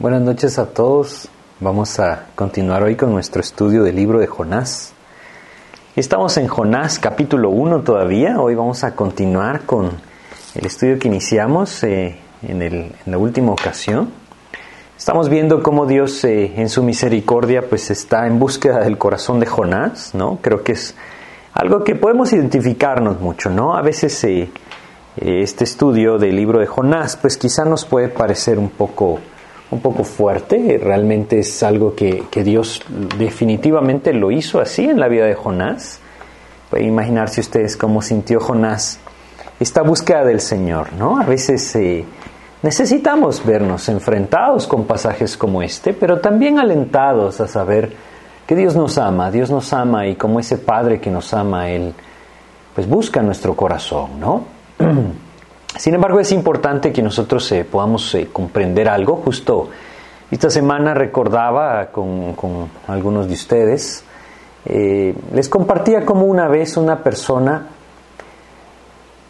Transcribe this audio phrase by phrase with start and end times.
[0.00, 1.28] Buenas noches a todos.
[1.58, 4.92] Vamos a continuar hoy con nuestro estudio del libro de Jonás.
[5.96, 8.40] Estamos en Jonás capítulo 1 todavía.
[8.40, 9.90] Hoy vamos a continuar con
[10.54, 14.10] el estudio que iniciamos eh, en, la última ocasión.
[14.96, 19.46] Estamos viendo cómo Dios eh, en su misericordia pues está en búsqueda del corazón de
[19.46, 20.38] Jonás, ¿no?
[20.40, 20.94] Creo que es
[21.54, 23.76] algo que podemos identificarnos mucho, ¿no?
[23.76, 24.48] A veces eh,
[25.16, 29.18] este estudio del libro de Jonás pues quizá nos puede parecer un poco
[29.70, 32.82] un poco fuerte, realmente es algo que, que Dios
[33.18, 36.00] definitivamente lo hizo así en la vida de Jonás.
[36.70, 38.98] Pueden imaginarse ustedes cómo sintió Jonás
[39.60, 41.20] esta búsqueda del Señor, ¿no?
[41.20, 42.04] A veces eh,
[42.62, 47.92] necesitamos vernos enfrentados con pasajes como este, pero también alentados a saber
[48.46, 51.92] que Dios nos ama, Dios nos ama y como ese Padre que nos ama, Él
[52.74, 54.44] pues busca nuestro corazón, ¿no?
[55.78, 59.22] Sin embargo, es importante que nosotros eh, podamos eh, comprender algo.
[59.24, 59.68] Justo
[60.28, 64.02] esta semana recordaba con, con algunos de ustedes,
[64.66, 67.68] eh, les compartía como una vez una persona,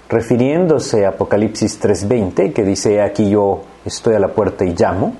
[0.08, 5.16] refiriéndose a Apocalipsis 3:20, que dice, aquí yo estoy a la puerta y llamo.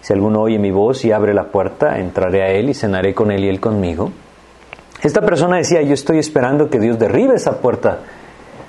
[0.00, 3.30] Si alguno oye mi voz y abre la puerta, entraré a él y cenaré con
[3.30, 4.10] él y él conmigo.
[5.02, 8.00] Esta persona decía, yo estoy esperando que Dios derribe esa puerta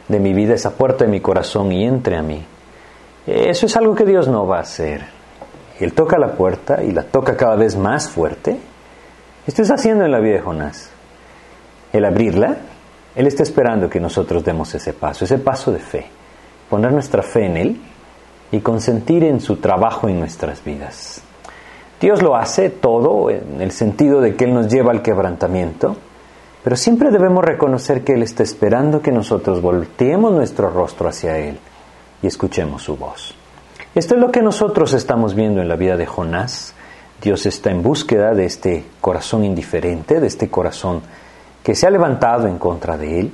[0.07, 2.43] de mi vida, esa puerta de mi corazón y entre a mí.
[3.25, 5.01] Eso es algo que Dios no va a hacer.
[5.79, 8.57] Él toca la puerta y la toca cada vez más fuerte.
[9.45, 10.89] Esto está haciendo en la vida de Jonás.
[11.93, 12.57] El abrirla,
[13.15, 16.05] Él está esperando que nosotros demos ese paso, ese paso de fe.
[16.69, 17.81] Poner nuestra fe en Él
[18.51, 21.21] y consentir en su trabajo en nuestras vidas.
[21.99, 25.97] Dios lo hace todo en el sentido de que Él nos lleva al quebrantamiento,
[26.67, 31.57] pero siempre debemos reconocer que Él está esperando que nosotros volteemos nuestro rostro hacia Él
[32.21, 33.33] y escuchemos su voz.
[33.95, 36.73] Esto es lo que nosotros estamos viendo en la vida de Jonás.
[37.21, 41.03] Dios está en búsqueda de este corazón indiferente, de este corazón
[41.63, 43.31] que se ha levantado en contra de Él.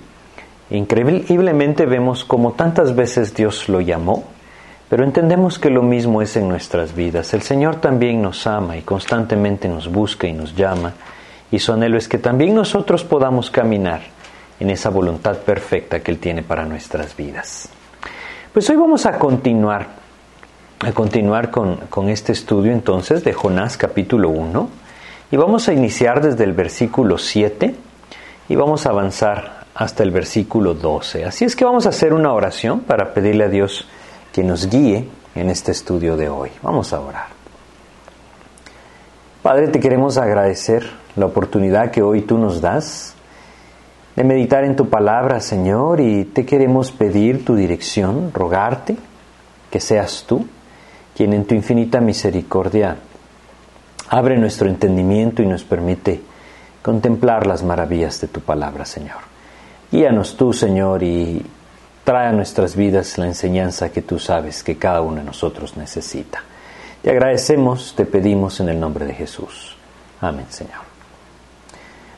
[0.70, 4.26] Increíblemente vemos como tantas veces Dios lo llamó,
[4.92, 7.34] pero entendemos que lo mismo es en nuestras vidas.
[7.34, 10.94] El Señor también nos ama y constantemente nos busca y nos llama.
[11.54, 14.02] Y su anhelo es que también nosotros podamos caminar
[14.60, 17.70] en esa voluntad perfecta que Él tiene para nuestras vidas.
[18.52, 19.86] Pues hoy vamos a continuar,
[20.80, 24.70] a continuar con, con este estudio entonces de Jonás capítulo 1
[25.30, 27.76] y vamos a iniciar desde el versículo 7
[28.50, 31.26] y vamos a avanzar hasta el versículo 12.
[31.26, 33.88] Así es que vamos a hacer una oración para pedirle a Dios
[34.32, 36.50] que nos guíe en este estudio de hoy.
[36.64, 37.28] Vamos a orar.
[39.44, 43.16] Padre, te queremos agradecer la oportunidad que hoy tú nos das
[44.16, 48.96] de meditar en tu palabra, Señor, y te queremos pedir tu dirección, rogarte
[49.72, 50.46] que seas tú
[51.16, 52.98] quien en tu infinita misericordia
[54.10, 56.22] abre nuestro entendimiento y nos permite
[56.82, 59.20] contemplar las maravillas de tu palabra, Señor.
[59.92, 61.44] Guíanos tú, Señor, y
[62.04, 66.44] trae a nuestras vidas la enseñanza que tú sabes que cada uno de nosotros necesita.
[67.02, 69.76] Te agradecemos, te pedimos en el nombre de Jesús.
[70.20, 70.93] Amén, Señor.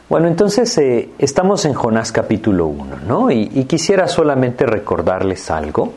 [0.08, 3.32] Bueno, entonces eh, estamos en Jonás capítulo 1, ¿no?
[3.32, 5.94] Y, y quisiera solamente recordarles algo.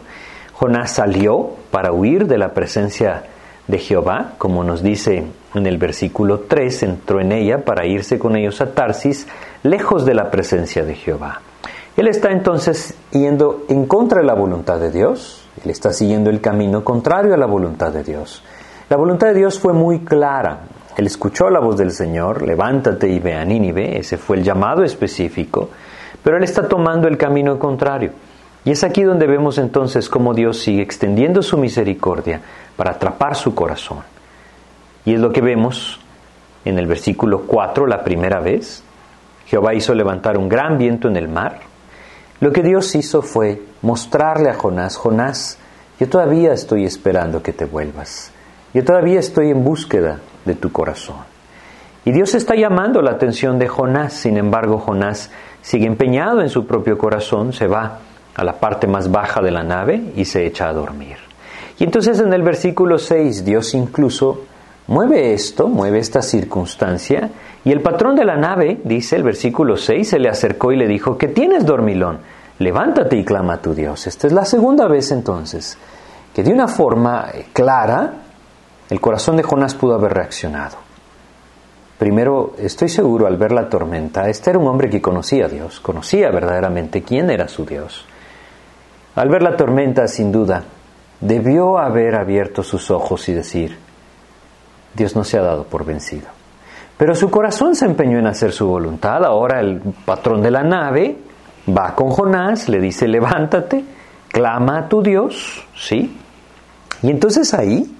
[0.54, 3.24] Jonás salió para huir de la presencia
[3.66, 8.34] de Jehová, como nos dice en el versículo 3, entró en ella para irse con
[8.34, 9.26] ellos a Tarsis,
[9.62, 11.42] lejos de la presencia de Jehová.
[11.94, 16.40] Él está entonces yendo en contra de la voluntad de Dios, él está siguiendo el
[16.40, 18.42] camino contrario a la voluntad de Dios.
[18.88, 20.60] La voluntad de Dios fue muy clara.
[20.98, 24.82] Él escuchó la voz del Señor, levántate y ve a Nínive, ese fue el llamado
[24.82, 25.70] específico,
[26.24, 28.10] pero él está tomando el camino contrario.
[28.64, 32.40] Y es aquí donde vemos entonces cómo Dios sigue extendiendo su misericordia
[32.76, 33.98] para atrapar su corazón.
[35.04, 36.00] Y es lo que vemos
[36.64, 38.82] en el versículo 4 la primera vez.
[39.46, 41.60] Jehová hizo levantar un gran viento en el mar.
[42.40, 45.58] Lo que Dios hizo fue mostrarle a Jonás, Jonás,
[46.00, 48.32] yo todavía estoy esperando que te vuelvas.
[48.74, 51.16] Yo todavía estoy en búsqueda de tu corazón.
[52.04, 54.14] Y Dios está llamando la atención de Jonás.
[54.14, 55.30] Sin embargo, Jonás
[55.60, 57.98] sigue empeñado en su propio corazón, se va
[58.34, 61.16] a la parte más baja de la nave y se echa a dormir.
[61.78, 64.44] Y entonces en el versículo 6 Dios incluso
[64.86, 67.30] mueve esto, mueve esta circunstancia,
[67.64, 70.86] y el patrón de la nave, dice el versículo 6, se le acercó y le
[70.86, 72.20] dijo, ¿qué tienes, dormilón?
[72.58, 74.06] Levántate y clama a tu Dios.
[74.06, 75.76] Esta es la segunda vez entonces
[76.34, 78.12] que de una forma clara
[78.90, 80.76] el corazón de Jonás pudo haber reaccionado.
[81.98, 85.80] Primero, estoy seguro al ver la tormenta, este era un hombre que conocía a Dios,
[85.80, 88.04] conocía verdaderamente quién era su Dios.
[89.16, 90.62] Al ver la tormenta, sin duda,
[91.20, 93.76] debió haber abierto sus ojos y decir,
[94.94, 96.28] Dios no se ha dado por vencido.
[96.96, 99.24] Pero su corazón se empeñó en hacer su voluntad.
[99.24, 101.16] Ahora el patrón de la nave
[101.68, 103.84] va con Jonás, le dice, levántate,
[104.28, 106.16] clama a tu Dios, ¿sí?
[107.02, 107.97] Y entonces ahí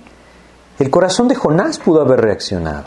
[0.79, 2.85] el corazón de Jonás pudo haber reaccionado.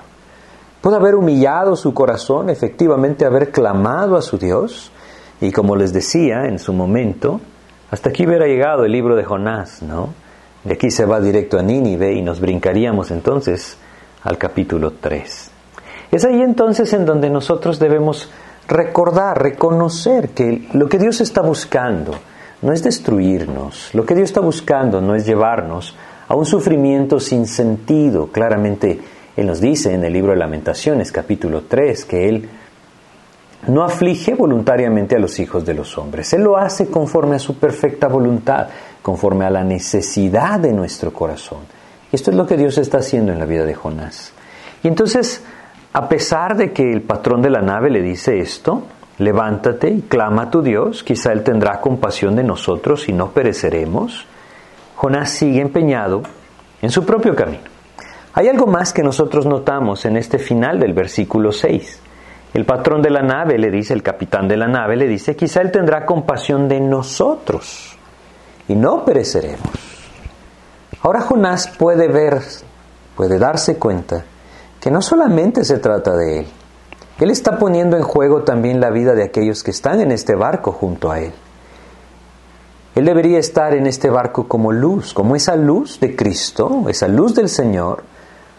[0.81, 4.91] Pudo haber humillado su corazón, efectivamente haber clamado a su Dios.
[5.39, 7.41] Y como les decía en su momento,
[7.91, 10.13] hasta aquí hubiera llegado el libro de Jonás, ¿no?
[10.63, 13.77] De aquí se va directo a Nínive y nos brincaríamos entonces
[14.23, 15.51] al capítulo 3.
[16.11, 18.29] Es ahí entonces en donde nosotros debemos
[18.67, 22.13] recordar, reconocer que lo que Dios está buscando
[22.61, 25.95] no es destruirnos, lo que Dios está buscando no es llevarnos
[26.31, 28.27] a un sufrimiento sin sentido.
[28.27, 28.97] Claramente
[29.35, 32.49] Él nos dice en el libro de Lamentaciones capítulo 3 que Él
[33.67, 36.31] no aflige voluntariamente a los hijos de los hombres.
[36.31, 38.69] Él lo hace conforme a su perfecta voluntad,
[39.01, 41.59] conforme a la necesidad de nuestro corazón.
[42.13, 44.31] Esto es lo que Dios está haciendo en la vida de Jonás.
[44.83, 45.43] Y entonces,
[45.91, 48.83] a pesar de que el patrón de la nave le dice esto,
[49.17, 54.27] levántate y clama a tu Dios, quizá Él tendrá compasión de nosotros y no pereceremos,
[55.01, 56.21] Jonás sigue empeñado
[56.79, 57.63] en su propio camino.
[58.33, 61.99] Hay algo más que nosotros notamos en este final del versículo 6.
[62.53, 65.61] El patrón de la nave le dice, el capitán de la nave le dice, quizá
[65.61, 67.97] Él tendrá compasión de nosotros
[68.67, 69.71] y no pereceremos.
[71.01, 72.39] Ahora Jonás puede ver,
[73.17, 74.23] puede darse cuenta
[74.79, 76.45] que no solamente se trata de Él,
[77.19, 80.71] Él está poniendo en juego también la vida de aquellos que están en este barco
[80.71, 81.33] junto a Él.
[82.95, 87.33] Él debería estar en este barco como luz, como esa luz de Cristo, esa luz
[87.33, 88.03] del Señor,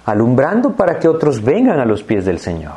[0.07, 2.77] alumbrando para que otros vengan a los pies del Señor.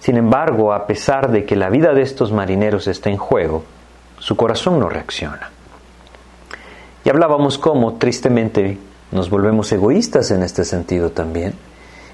[0.00, 3.62] Sin embargo, a pesar de que la vida de estos marineros está en juego,
[4.18, 5.50] su corazón no reacciona.
[7.04, 8.78] Y hablábamos cómo, tristemente,
[9.12, 11.54] nos volvemos egoístas en este sentido también.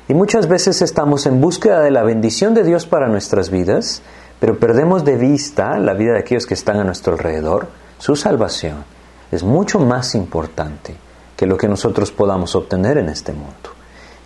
[0.09, 4.03] Y muchas veces estamos en búsqueda de la bendición de Dios para nuestras vidas,
[4.41, 7.69] pero perdemos de vista la vida de aquellos que están a nuestro alrededor.
[7.99, 8.85] Su salvación
[9.31, 10.95] es mucho más importante
[11.37, 13.71] que lo que nosotros podamos obtener en este mundo.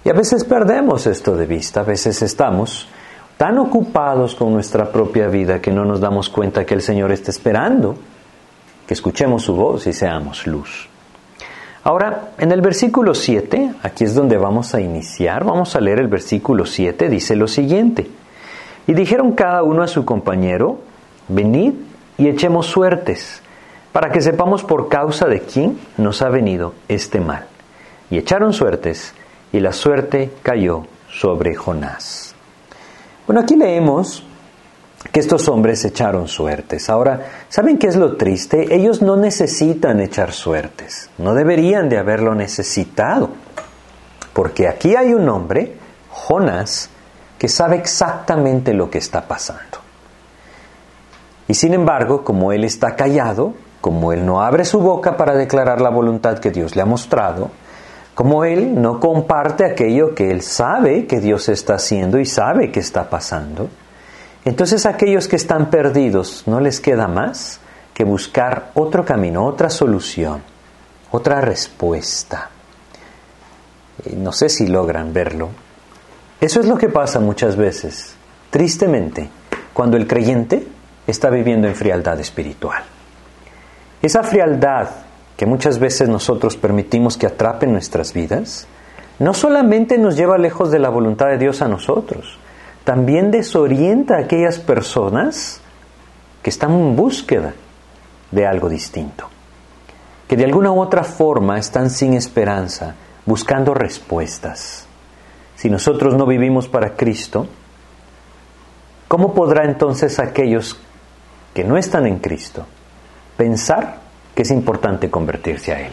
[0.05, 2.89] Y a veces perdemos esto de vista, a veces estamos
[3.37, 7.31] tan ocupados con nuestra propia vida que no nos damos cuenta que el Señor está
[7.31, 7.97] esperando
[8.87, 10.89] que escuchemos su voz y seamos luz.
[11.85, 16.07] Ahora, en el versículo 7, aquí es donde vamos a iniciar, vamos a leer el
[16.07, 18.09] versículo 7, dice lo siguiente.
[18.87, 20.79] Y dijeron cada uno a su compañero,
[21.29, 21.73] venid
[22.19, 23.42] y echemos suertes,
[23.93, 27.47] para que sepamos por causa de quién nos ha venido este mal.
[28.11, 29.15] Y echaron suertes,
[29.53, 32.35] y la suerte cayó sobre Jonás.
[33.27, 34.25] Bueno, aquí leemos
[35.11, 36.89] que estos hombres echaron suertes.
[36.89, 38.75] Ahora, ¿saben qué es lo triste?
[38.75, 43.31] Ellos no necesitan echar suertes, no deberían de haberlo necesitado,
[44.33, 45.77] porque aquí hay un hombre,
[46.11, 46.89] Jonás,
[47.39, 49.79] que sabe exactamente lo que está pasando.
[51.49, 55.81] Y sin embargo, como él está callado, como él no abre su boca para declarar
[55.81, 57.51] la voluntad que Dios le ha mostrado,
[58.15, 62.79] como él no comparte aquello que él sabe que Dios está haciendo y sabe que
[62.79, 63.69] está pasando,
[64.45, 67.59] entonces aquellos que están perdidos no les queda más
[67.93, 70.43] que buscar otro camino, otra solución,
[71.11, 72.51] otra respuesta.
[74.17, 75.49] No sé si logran verlo.
[76.41, 78.15] Eso es lo que pasa muchas veces,
[78.51, 79.29] tristemente,
[79.73, 80.69] cuando el creyente
[81.05, 82.92] está viviendo en frialdad espiritual.
[84.03, 84.89] Esa frialdad
[85.37, 88.67] que muchas veces nosotros permitimos que atrapen nuestras vidas,
[89.21, 92.37] no solamente nos lleva lejos de la voluntad de Dios a nosotros,
[92.83, 95.61] también desorienta a aquellas personas
[96.43, 97.55] que están en búsqueda
[98.33, 99.29] de algo distinto,
[100.27, 104.87] que de alguna u otra forma están sin esperanza, buscando respuestas.
[105.55, 107.47] Si nosotros no vivimos para Cristo,
[109.07, 110.81] ¿cómo podrá entonces aquellos
[111.55, 112.67] que no están en Cristo
[113.37, 113.99] pensar
[114.35, 115.93] que es importante convertirse a Él.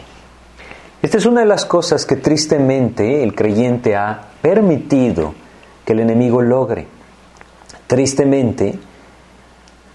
[1.02, 5.34] Esta es una de las cosas que tristemente el creyente ha permitido
[5.84, 6.86] que el enemigo logre.
[7.86, 8.78] Tristemente,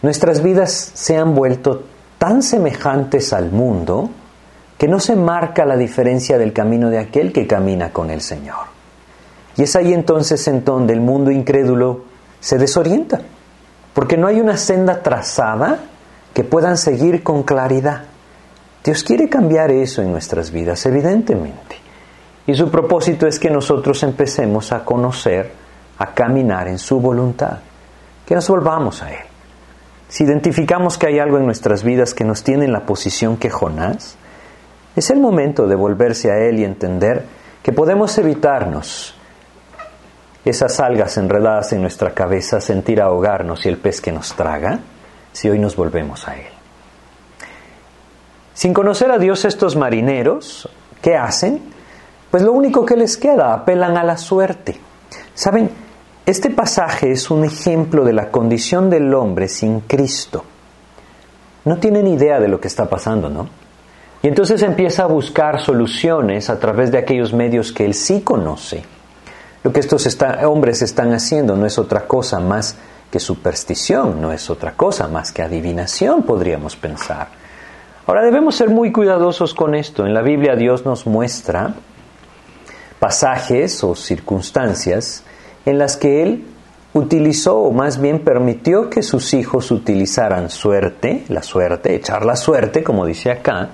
[0.02, 1.84] nuestras vidas se han vuelto
[2.18, 4.10] tan semejantes al mundo
[4.78, 8.66] que no se marca la diferencia del camino de aquel que camina con el Señor.
[9.58, 12.04] Y es ahí entonces en donde el mundo incrédulo
[12.40, 13.22] se desorienta,
[13.94, 15.80] porque no hay una senda trazada
[16.36, 18.04] que puedan seguir con claridad.
[18.84, 21.78] Dios quiere cambiar eso en nuestras vidas, evidentemente.
[22.46, 25.50] Y su propósito es que nosotros empecemos a conocer,
[25.98, 27.60] a caminar en su voluntad,
[28.26, 29.24] que nos volvamos a Él.
[30.10, 33.50] Si identificamos que hay algo en nuestras vidas que nos tiene en la posición que
[33.50, 34.18] Jonás,
[34.94, 37.24] es el momento de volverse a Él y entender
[37.64, 39.16] que podemos evitarnos
[40.44, 44.82] esas algas enredadas en nuestra cabeza, sentir ahogarnos y el pez que nos traga,
[45.36, 46.48] si hoy nos volvemos a Él.
[48.54, 50.70] Sin conocer a Dios estos marineros,
[51.02, 51.62] ¿qué hacen?
[52.32, 54.80] Pues lo único que les queda, apelan a la suerte.
[55.34, 55.70] Saben,
[56.26, 60.46] este pasaje es un ejemplo de la condición del hombre sin Cristo.
[61.66, 63.50] No tienen idea de lo que está pasando, ¿no?
[64.24, 68.86] Y entonces empieza a buscar soluciones a través de aquellos medios que él sí conoce.
[69.64, 70.08] Lo que estos
[70.46, 72.78] hombres están haciendo no es otra cosa más
[73.12, 77.28] que superstición, no es otra cosa más que adivinación, podríamos pensar.
[78.08, 80.06] Ahora debemos ser muy cuidadosos con esto.
[80.06, 81.74] En la Biblia Dios nos muestra
[83.00, 85.24] pasajes o circunstancias
[85.66, 86.46] en las que Él
[86.96, 92.84] utilizó o más bien permitió que sus hijos utilizaran suerte, la suerte, echar la suerte,
[92.84, 93.70] como dice acá,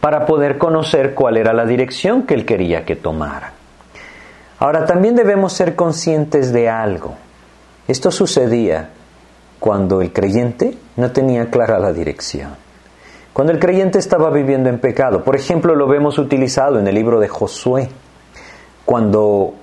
[0.00, 3.52] para poder conocer cuál era la dirección que él quería que tomara.
[4.58, 7.14] Ahora también debemos ser conscientes de algo.
[7.88, 8.90] Esto sucedía
[9.60, 12.56] cuando el creyente no tenía clara la dirección.
[13.32, 15.22] Cuando el creyente estaba viviendo en pecado.
[15.22, 17.88] Por ejemplo, lo vemos utilizado en el libro de Josué.
[18.84, 19.54] Cuando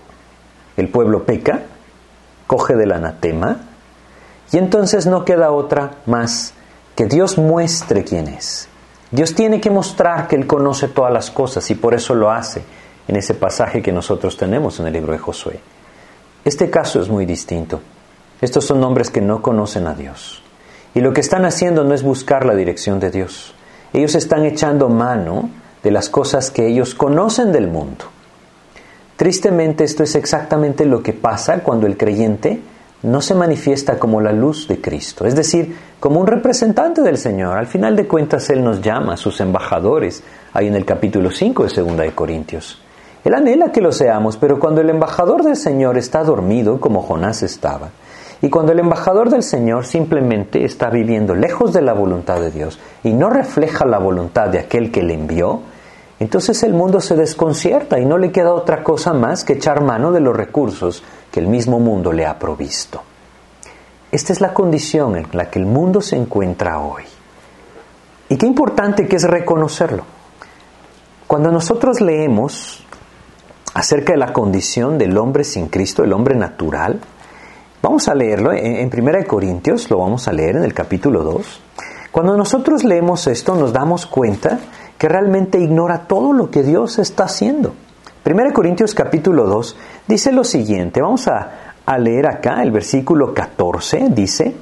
[0.78, 1.62] el pueblo peca,
[2.48, 3.58] coge del anatema,
[4.52, 6.54] y entonces no queda otra más
[6.96, 8.68] que Dios muestre quién es.
[9.10, 12.64] Dios tiene que mostrar que Él conoce todas las cosas y por eso lo hace
[13.08, 15.60] en ese pasaje que nosotros tenemos en el libro de Josué.
[16.46, 17.82] Este caso es muy distinto.
[18.44, 20.44] Estos son hombres que no conocen a Dios.
[20.94, 23.56] Y lo que están haciendo no es buscar la dirección de Dios.
[23.94, 25.50] Ellos están echando mano
[25.82, 28.04] de las cosas que ellos conocen del mundo.
[29.16, 32.60] Tristemente esto es exactamente lo que pasa cuando el creyente
[33.04, 37.58] no se manifiesta como la luz de Cristo, es decir, como un representante del Señor.
[37.58, 40.22] Al final de cuentas, Él nos llama sus embajadores,
[40.52, 42.82] ahí en el capítulo 5 de 2 de Corintios.
[43.24, 47.42] Él anhela que lo seamos, pero cuando el embajador del Señor está dormido, como Jonás
[47.42, 47.92] estaba,
[48.44, 52.78] y cuando el embajador del Señor simplemente está viviendo lejos de la voluntad de Dios
[53.02, 55.62] y no refleja la voluntad de aquel que le envió,
[56.20, 60.12] entonces el mundo se desconcierta y no le queda otra cosa más que echar mano
[60.12, 63.02] de los recursos que el mismo mundo le ha provisto.
[64.12, 67.04] Esta es la condición en la que el mundo se encuentra hoy.
[68.28, 70.04] Y qué importante que es reconocerlo.
[71.28, 72.86] Cuando nosotros leemos
[73.74, 77.00] acerca de la condición del hombre sin Cristo, el hombre natural,
[77.84, 81.62] vamos a leerlo en 1 Corintios, lo vamos a leer en el capítulo 2.
[82.12, 84.58] Cuando nosotros leemos esto nos damos cuenta
[84.98, 87.74] que realmente ignora todo lo que Dios está haciendo.
[88.26, 89.76] 1 Corintios capítulo 2
[90.08, 91.52] dice lo siguiente, vamos a,
[92.00, 94.56] leer acá el versículo 14, dice,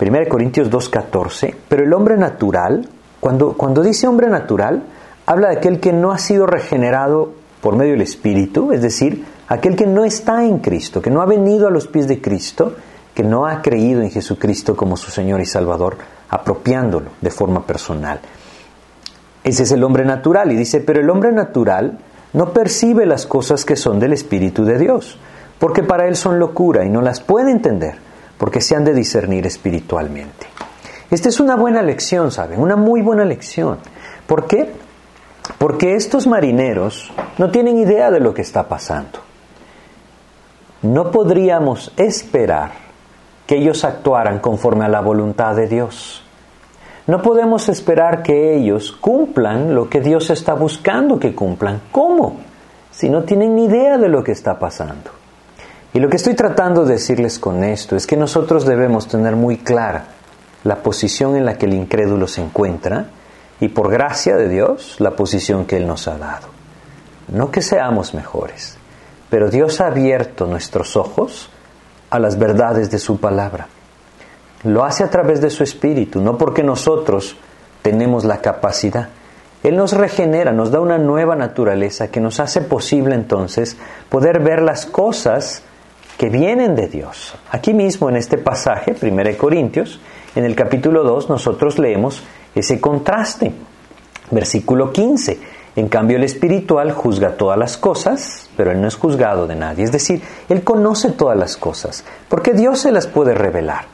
[0.00, 2.88] 1 Corintios 2, 14, pero el hombre natural,
[3.20, 4.82] cuando, cuando dice hombre natural,
[5.24, 9.74] habla de aquel que no ha sido regenerado por medio del Espíritu, es decir, aquel
[9.74, 12.76] que no está en Cristo, que no ha venido a los pies de Cristo,
[13.12, 18.20] que no ha creído en Jesucristo como su Señor y Salvador, apropiándolo de forma personal.
[19.42, 20.52] Ese es el hombre natural.
[20.52, 21.98] Y dice, pero el hombre natural
[22.32, 25.18] no percibe las cosas que son del Espíritu de Dios,
[25.58, 27.96] porque para él son locura y no las puede entender,
[28.38, 30.46] porque se han de discernir espiritualmente.
[31.10, 32.60] Esta es una buena lección, ¿saben?
[32.60, 33.78] Una muy buena lección.
[34.28, 34.70] ¿Por qué?
[35.58, 39.29] Porque estos marineros no tienen idea de lo que está pasando.
[40.82, 42.72] No podríamos esperar
[43.46, 46.22] que ellos actuaran conforme a la voluntad de Dios.
[47.06, 51.82] No podemos esperar que ellos cumplan lo que Dios está buscando que cumplan.
[51.90, 52.36] ¿Cómo?
[52.90, 55.10] Si no tienen ni idea de lo que está pasando.
[55.92, 59.58] Y lo que estoy tratando de decirles con esto es que nosotros debemos tener muy
[59.58, 60.04] clara
[60.62, 63.06] la posición en la que el incrédulo se encuentra
[63.60, 66.48] y por gracia de Dios la posición que Él nos ha dado.
[67.28, 68.78] No que seamos mejores,
[69.30, 71.48] pero Dios ha abierto nuestros ojos
[72.10, 73.68] a las verdades de su palabra.
[74.64, 77.36] Lo hace a través de su espíritu, no porque nosotros
[77.80, 79.08] tenemos la capacidad.
[79.62, 83.76] Él nos regenera, nos da una nueva naturaleza que nos hace posible entonces
[84.08, 85.62] poder ver las cosas
[86.18, 87.34] que vienen de Dios.
[87.50, 90.00] Aquí mismo en este pasaje, 1 Corintios,
[90.34, 92.22] en el capítulo 2, nosotros leemos
[92.54, 93.52] ese contraste.
[94.30, 95.40] Versículo 15.
[95.80, 99.82] En cambio, el espiritual juzga todas las cosas, pero él no es juzgado de nadie.
[99.82, 100.20] Es decir,
[100.50, 103.86] él conoce todas las cosas, porque Dios se las puede revelar.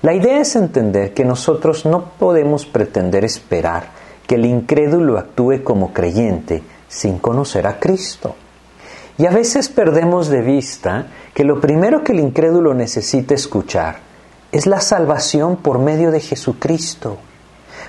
[0.00, 3.90] La idea es entender que nosotros no podemos pretender esperar
[4.26, 8.34] que el incrédulo actúe como creyente sin conocer a Cristo.
[9.18, 13.96] Y a veces perdemos de vista que lo primero que el incrédulo necesita escuchar
[14.52, 17.18] es la salvación por medio de Jesucristo.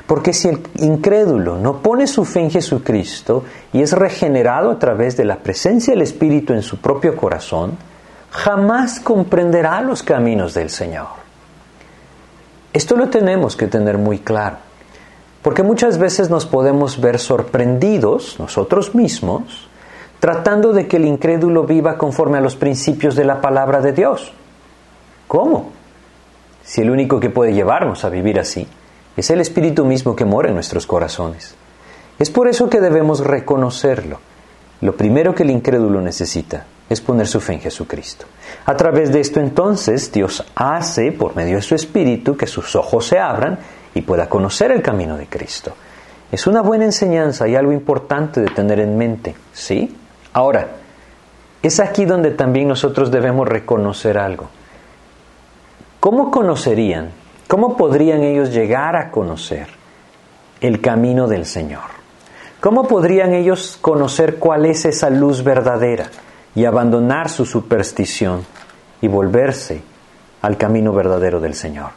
[0.07, 5.15] Porque si el incrédulo no pone su fe en Jesucristo y es regenerado a través
[5.17, 7.77] de la presencia del Espíritu en su propio corazón,
[8.31, 11.07] jamás comprenderá los caminos del Señor.
[12.73, 14.57] Esto lo tenemos que tener muy claro,
[15.41, 19.67] porque muchas veces nos podemos ver sorprendidos nosotros mismos
[20.19, 24.31] tratando de que el incrédulo viva conforme a los principios de la palabra de Dios.
[25.27, 25.71] ¿Cómo?
[26.63, 28.67] Si el único que puede llevarnos a vivir así
[29.17, 31.55] es el Espíritu mismo que mora en nuestros corazones.
[32.19, 34.19] Es por eso que debemos reconocerlo.
[34.81, 38.25] Lo primero que el incrédulo necesita es poner su fe en Jesucristo.
[38.65, 43.05] A través de esto entonces Dios hace, por medio de su Espíritu, que sus ojos
[43.07, 43.59] se abran
[43.93, 45.73] y pueda conocer el camino de Cristo.
[46.31, 49.95] Es una buena enseñanza y algo importante de tener en mente, ¿sí?
[50.33, 50.67] Ahora,
[51.61, 54.49] es aquí donde también nosotros debemos reconocer algo.
[55.99, 57.11] ¿Cómo conocerían,
[57.51, 59.67] cómo podrían ellos llegar a conocer
[60.61, 61.83] el camino del Señor?
[62.61, 66.05] ¿Cómo podrían ellos conocer cuál es esa luz verdadera
[66.55, 68.45] y abandonar su superstición
[69.01, 69.81] y volverse
[70.41, 71.89] al camino verdadero del Señor?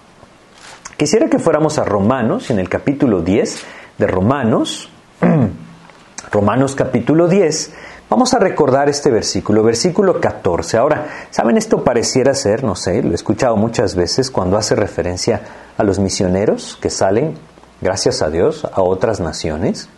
[0.96, 3.64] Quisiera que fuéramos a Romanos, en el capítulo 10
[3.98, 4.90] de Romanos,
[6.32, 7.74] Romanos capítulo 10,
[8.10, 10.76] Vamos a recordar este versículo, versículo 14.
[10.76, 15.40] Ahora, ¿saben esto pareciera ser, no sé, lo he escuchado muchas veces cuando hace referencia
[15.78, 17.34] a los misioneros que salen,
[17.80, 19.88] gracias a Dios, a otras naciones?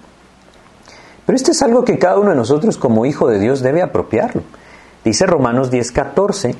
[1.26, 4.42] Pero esto es algo que cada uno de nosotros como hijo de Dios debe apropiarlo.
[5.04, 6.54] Dice Romanos 10, 14,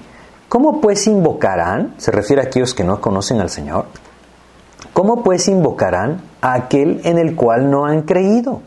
[0.49, 3.87] ¿cómo pues invocarán, se refiere a aquellos que no conocen al Señor,
[4.93, 8.63] ¿cómo pues invocarán a aquel en el cual no han creído?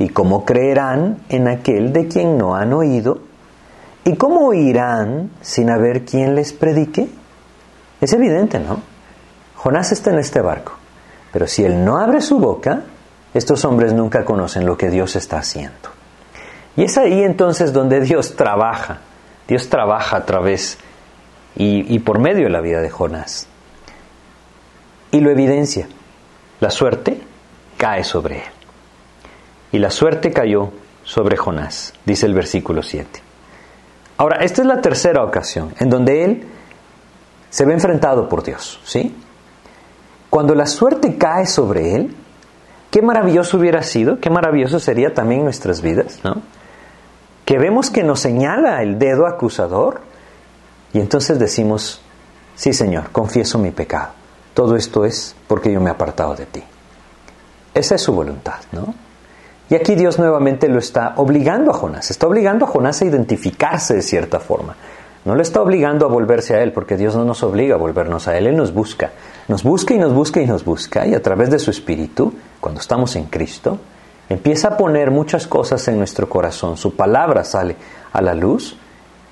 [0.00, 3.18] ¿Y cómo creerán en aquel de quien no han oído?
[4.02, 7.06] ¿Y cómo oirán sin haber quien les predique?
[8.00, 8.80] Es evidente, ¿no?
[9.56, 10.72] Jonás está en este barco,
[11.34, 12.84] pero si él no abre su boca,
[13.34, 15.90] estos hombres nunca conocen lo que Dios está haciendo.
[16.78, 19.00] Y es ahí entonces donde Dios trabaja.
[19.46, 20.78] Dios trabaja a través
[21.56, 23.48] y, y por medio de la vida de Jonás.
[25.10, 25.88] Y lo evidencia.
[26.58, 27.20] La suerte
[27.76, 28.59] cae sobre él.
[29.72, 30.70] Y la suerte cayó
[31.04, 33.20] sobre Jonás, dice el versículo 7.
[34.16, 36.46] Ahora, esta es la tercera ocasión en donde él
[37.48, 39.14] se ve enfrentado por Dios, ¿sí?
[40.28, 42.14] Cuando la suerte cae sobre él,
[42.90, 46.42] qué maravilloso hubiera sido, qué maravilloso sería también nuestras vidas, ¿no?
[47.44, 50.02] Que vemos que nos señala el dedo acusador
[50.92, 52.00] y entonces decimos,
[52.54, 54.10] sí Señor, confieso mi pecado.
[54.54, 56.62] Todo esto es porque yo me he apartado de ti.
[57.74, 58.94] Esa es su voluntad, ¿no?
[59.70, 63.94] Y aquí Dios nuevamente lo está obligando a Jonás, está obligando a Jonás a identificarse
[63.94, 64.74] de cierta forma.
[65.24, 68.26] No le está obligando a volverse a Él, porque Dios no nos obliga a volvernos
[68.26, 69.12] a Él, Él nos busca.
[69.46, 72.80] Nos busca y nos busca y nos busca, y a través de su Espíritu, cuando
[72.80, 73.78] estamos en Cristo,
[74.28, 77.76] empieza a poner muchas cosas en nuestro corazón, su palabra sale
[78.12, 78.76] a la luz,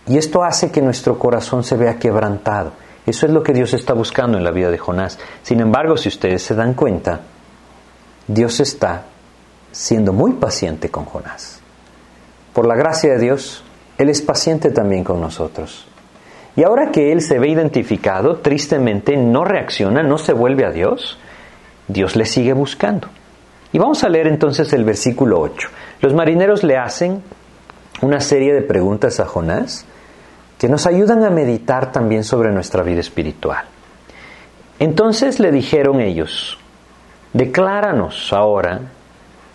[0.06, 2.72] y esto hace que nuestro corazón se vea quebrantado.
[3.06, 5.18] Eso es lo que Dios está buscando en la vida de Jonás.
[5.42, 7.22] Sin embargo, si ustedes se dan cuenta,
[8.26, 9.04] Dios está
[9.72, 11.60] siendo muy paciente con Jonás.
[12.52, 13.62] Por la gracia de Dios,
[13.98, 15.86] Él es paciente también con nosotros.
[16.56, 21.18] Y ahora que Él se ve identificado, tristemente no reacciona, no se vuelve a Dios,
[21.86, 23.08] Dios le sigue buscando.
[23.72, 25.68] Y vamos a leer entonces el versículo 8.
[26.00, 27.22] Los marineros le hacen
[28.02, 29.84] una serie de preguntas a Jonás
[30.58, 33.64] que nos ayudan a meditar también sobre nuestra vida espiritual.
[34.80, 36.58] Entonces le dijeron ellos,
[37.32, 38.80] decláranos ahora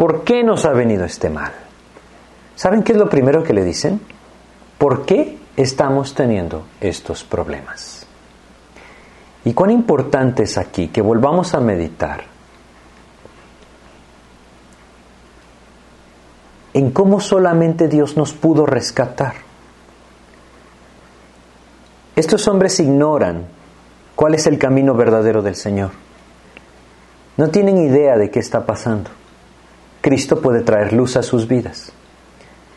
[0.03, 1.53] ¿Por qué nos ha venido este mal?
[2.57, 4.01] ¿Saben qué es lo primero que le dicen?
[4.77, 8.05] ¿Por qué estamos teniendo estos problemas?
[9.45, 12.25] Y cuán importante es aquí que volvamos a meditar
[16.73, 19.35] en cómo solamente Dios nos pudo rescatar.
[22.17, 23.45] Estos hombres ignoran
[24.17, 25.91] cuál es el camino verdadero del Señor.
[27.37, 29.22] No tienen idea de qué está pasando.
[30.03, 31.93] Cristo puede traer luz a sus vidas.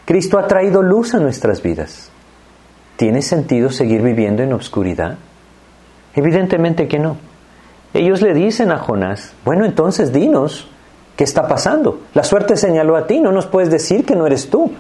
[0.05, 2.09] Cristo ha traído luz a nuestras vidas.
[2.97, 5.19] ¿Tiene sentido seguir viviendo en obscuridad?
[6.15, 7.17] Evidentemente que no.
[7.93, 10.69] Ellos le dicen a Jonás, bueno, entonces dinos,
[11.17, 12.03] ¿qué está pasando?
[12.15, 14.71] La suerte señaló a ti, no nos puedes decir que no eres tú.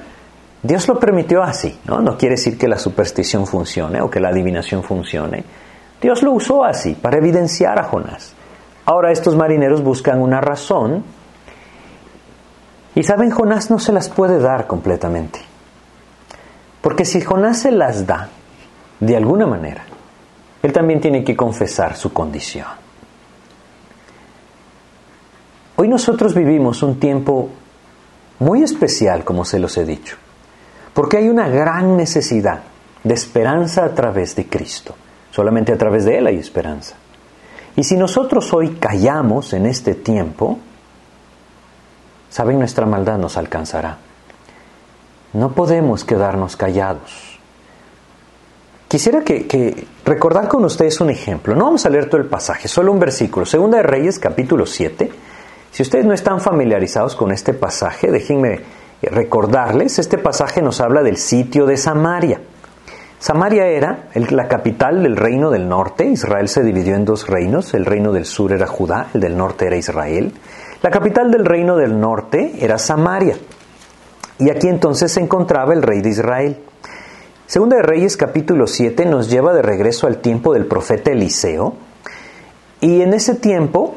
[0.63, 2.01] Dios lo permitió así, ¿no?
[2.01, 5.43] No quiere decir que la superstición funcione o que la adivinación funcione.
[6.01, 8.35] Dios lo usó así, para evidenciar a Jonás.
[8.85, 11.16] Ahora estos marineros buscan una razón
[12.97, 15.39] y saben, Jonás no se las puede dar completamente.
[16.81, 18.31] Porque si Jonás se las da,
[18.99, 19.85] de alguna manera,
[20.63, 22.67] él también tiene que confesar su condición.
[25.77, 27.51] Hoy nosotros vivimos un tiempo
[28.39, 30.17] muy especial, como se los he dicho,
[30.95, 32.63] porque hay una gran necesidad,
[33.05, 34.95] de esperanza a través de Cristo.
[35.31, 36.97] Solamente a través de Él hay esperanza.
[37.77, 40.59] Y si nosotros hoy callamos en este tiempo,
[42.31, 43.99] saben, nuestra maldad nos alcanzará.
[45.33, 47.37] No podemos quedarnos callados.
[48.89, 51.55] Quisiera que, recordar con ustedes un ejemplo.
[51.57, 53.45] No vamos a leer todo el pasaje, solo un versículo.
[53.45, 55.11] Segunda de Reyes, capítulo 7.
[55.73, 58.61] Si ustedes no están familiarizados con este pasaje, déjenme
[59.03, 62.41] recordarles, este pasaje nos habla del sitio de Samaria.
[63.19, 66.07] Samaria era la capital del reino del norte.
[66.07, 67.75] Israel se dividió en dos reinos.
[67.75, 70.33] El reino del sur era Judá, el del norte era Israel.
[70.87, 73.37] La capital del reino del norte era Samaria.
[74.39, 76.59] Y aquí entonces se encontraba el rey de Israel.
[77.45, 81.75] Segunda de Reyes capítulo 7 nos lleva de regreso al tiempo del profeta Eliseo.
[82.81, 83.97] Y en ese tiempo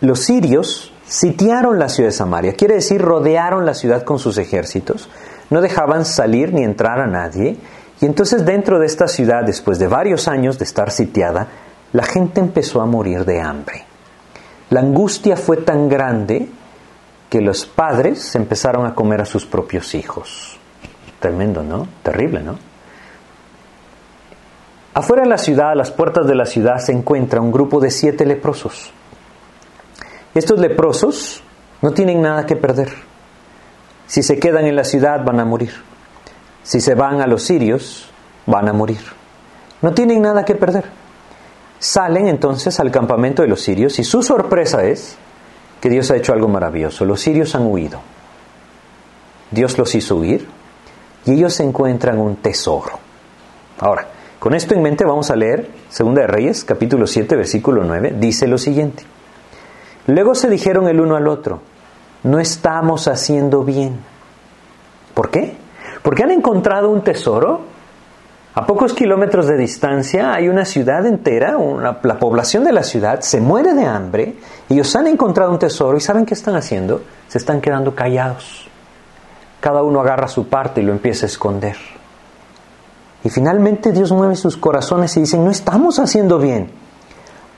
[0.00, 2.54] los sirios sitiaron la ciudad de Samaria.
[2.54, 5.10] Quiere decir, rodearon la ciudad con sus ejércitos
[5.50, 7.58] no dejaban salir ni entrar a nadie,
[8.00, 11.48] y entonces dentro de esta ciudad, después de varios años de estar sitiada,
[11.92, 13.87] la gente empezó a morir de hambre.
[14.70, 16.48] La angustia fue tan grande
[17.30, 20.58] que los padres empezaron a comer a sus propios hijos.
[21.20, 21.86] Tremendo, ¿no?
[22.02, 22.58] Terrible, ¿no?
[24.94, 27.90] Afuera de la ciudad, a las puertas de la ciudad, se encuentra un grupo de
[27.90, 28.92] siete leprosos.
[30.34, 31.42] Estos leprosos
[31.82, 32.90] no tienen nada que perder.
[34.06, 35.72] Si se quedan en la ciudad van a morir.
[36.62, 38.10] Si se van a los sirios,
[38.46, 39.00] van a morir.
[39.82, 40.84] No tienen nada que perder.
[41.78, 45.16] Salen entonces al campamento de los sirios y su sorpresa es
[45.80, 47.04] que Dios ha hecho algo maravilloso.
[47.04, 48.00] Los sirios han huido.
[49.50, 50.48] Dios los hizo huir
[51.24, 52.98] y ellos encuentran un tesoro.
[53.78, 58.14] Ahora, con esto en mente vamos a leer 2 de Reyes, capítulo 7, versículo 9.
[58.18, 59.04] Dice lo siguiente.
[60.06, 61.60] Luego se dijeron el uno al otro,
[62.22, 64.00] no estamos haciendo bien.
[65.14, 65.56] ¿Por qué?
[66.02, 67.60] Porque han encontrado un tesoro.
[68.54, 73.40] A pocos kilómetros de distancia hay una ciudad entera, la población de la ciudad se
[73.40, 74.36] muere de hambre,
[74.68, 77.02] ellos han encontrado un tesoro y ¿saben qué están haciendo?
[77.28, 78.68] Se están quedando callados.
[79.60, 81.76] Cada uno agarra su parte y lo empieza a esconder.
[83.22, 86.70] Y finalmente Dios mueve sus corazones y dicen, no estamos haciendo bien.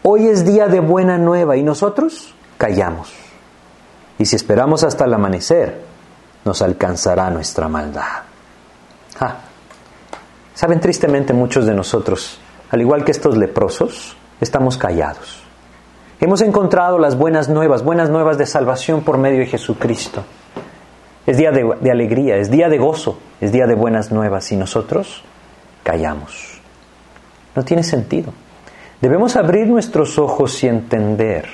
[0.02, 3.12] Hoy es día de buena nueva y nosotros callamos.
[4.18, 5.82] Y si esperamos hasta el amanecer,
[6.44, 8.22] nos alcanzará nuestra maldad.
[10.60, 15.42] Saben, tristemente muchos de nosotros, al igual que estos leprosos, estamos callados.
[16.20, 20.22] Hemos encontrado las buenas nuevas, buenas nuevas de salvación por medio de Jesucristo.
[21.24, 24.56] Es día de, de alegría, es día de gozo, es día de buenas nuevas y
[24.56, 25.24] nosotros
[25.82, 26.60] callamos.
[27.56, 28.30] No tiene sentido.
[29.00, 31.46] Debemos abrir nuestros ojos y entender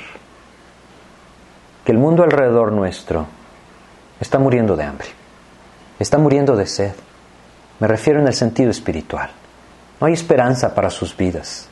[1.85, 3.25] que el mundo alrededor nuestro
[4.19, 5.07] está muriendo de hambre,
[6.01, 7.06] está muriendo de sed.
[7.81, 9.31] Me refiero en el sentido espiritual.
[10.01, 11.69] No hay esperanza para sus vidas.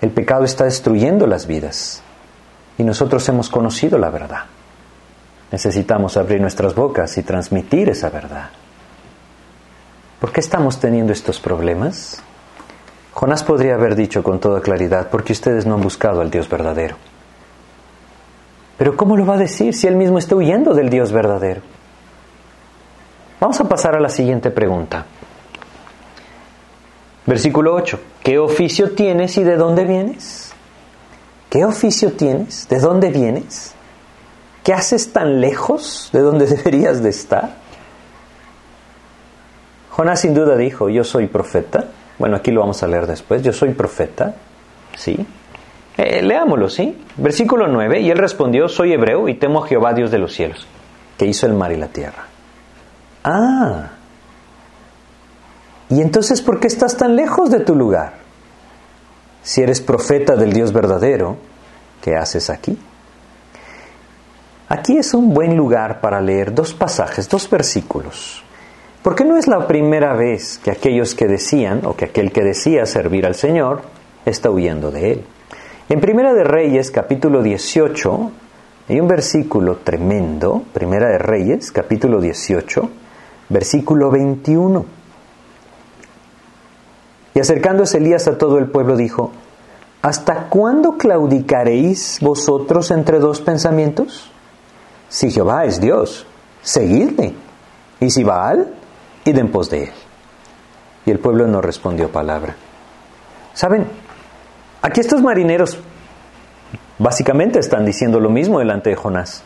[0.00, 2.02] El pecado está destruyendo las vidas
[2.76, 4.44] y nosotros hemos conocido la verdad.
[5.50, 8.50] Necesitamos abrir nuestras bocas y transmitir esa verdad.
[10.20, 12.22] ¿Por qué estamos teniendo estos problemas?
[13.12, 16.96] Jonás podría haber dicho con toda claridad, porque ustedes no han buscado al Dios verdadero.
[18.76, 21.62] Pero ¿cómo lo va a decir si él mismo está huyendo del Dios verdadero?
[23.44, 25.04] Vamos a pasar a la siguiente pregunta.
[27.26, 28.00] Versículo 8.
[28.22, 30.54] ¿Qué oficio tienes y de dónde vienes?
[31.50, 32.66] ¿Qué oficio tienes?
[32.70, 33.74] ¿De dónde vienes?
[34.62, 37.56] ¿Qué haces tan lejos de donde deberías de estar?
[39.90, 41.84] Jonás sin duda dijo, yo soy profeta.
[42.18, 43.42] Bueno, aquí lo vamos a leer después.
[43.42, 44.36] Yo soy profeta.
[44.96, 45.18] Sí.
[45.98, 46.96] Eh, leámoslo, ¿sí?
[47.18, 50.66] Versículo 9, y él respondió, soy hebreo y temo a Jehová Dios de los cielos,
[51.18, 52.28] que hizo el mar y la tierra.
[53.24, 53.90] Ah,
[55.88, 58.14] ¿y entonces por qué estás tan lejos de tu lugar?
[59.42, 61.38] Si eres profeta del Dios verdadero,
[62.02, 62.78] ¿qué haces aquí?
[64.68, 68.42] Aquí es un buen lugar para leer dos pasajes, dos versículos.
[69.02, 72.86] Porque no es la primera vez que aquellos que decían, o que aquel que decía
[72.86, 73.82] servir al Señor,
[74.24, 75.24] está huyendo de Él.
[75.88, 78.30] En Primera de Reyes, capítulo 18,
[78.88, 82.90] hay un versículo tremendo, Primera de Reyes, capítulo 18,
[83.48, 84.84] versículo 21.
[87.34, 89.32] Y acercándose Elías a todo el pueblo dijo,
[90.04, 94.30] ¿Hasta cuándo claudicaréis vosotros entre dos pensamientos?
[95.08, 96.26] Si Jehová es Dios,
[96.60, 97.34] seguidle.
[98.00, 98.74] Y si Baal,
[99.24, 99.92] id en pos de él.
[101.06, 102.54] Y el pueblo no respondió palabra.
[103.54, 103.86] ¿Saben?
[104.82, 105.78] Aquí estos marineros
[106.98, 109.42] básicamente están diciendo lo mismo delante de Jonás.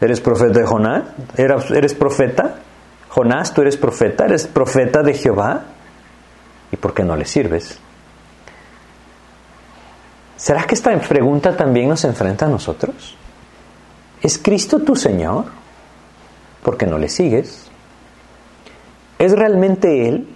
[0.00, 1.02] ¿Eres profeta de Jonás?
[1.36, 2.59] ¿Eres profeta?
[3.10, 5.64] Jonás, tú eres profeta, eres profeta de Jehová.
[6.72, 7.78] ¿Y por qué no le sirves?
[10.36, 13.16] ¿Será que esta pregunta también nos enfrenta a nosotros?
[14.22, 15.46] ¿Es Cristo tu Señor?
[16.62, 17.66] ¿Por qué no le sigues?
[19.18, 20.28] ¿Es realmente Él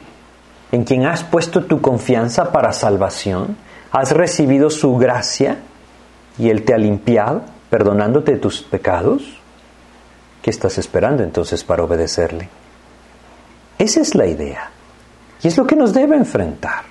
[0.73, 3.57] en quien has puesto tu confianza para salvación?
[3.93, 5.59] ¿Has recibido su gracia
[6.39, 9.23] y Él te ha limpiado, perdonándote tus pecados?
[10.43, 12.49] ¿Qué estás esperando entonces para obedecerle?
[13.85, 14.71] Esa es la idea.
[15.43, 16.85] Y es lo que nos debe enfrentar.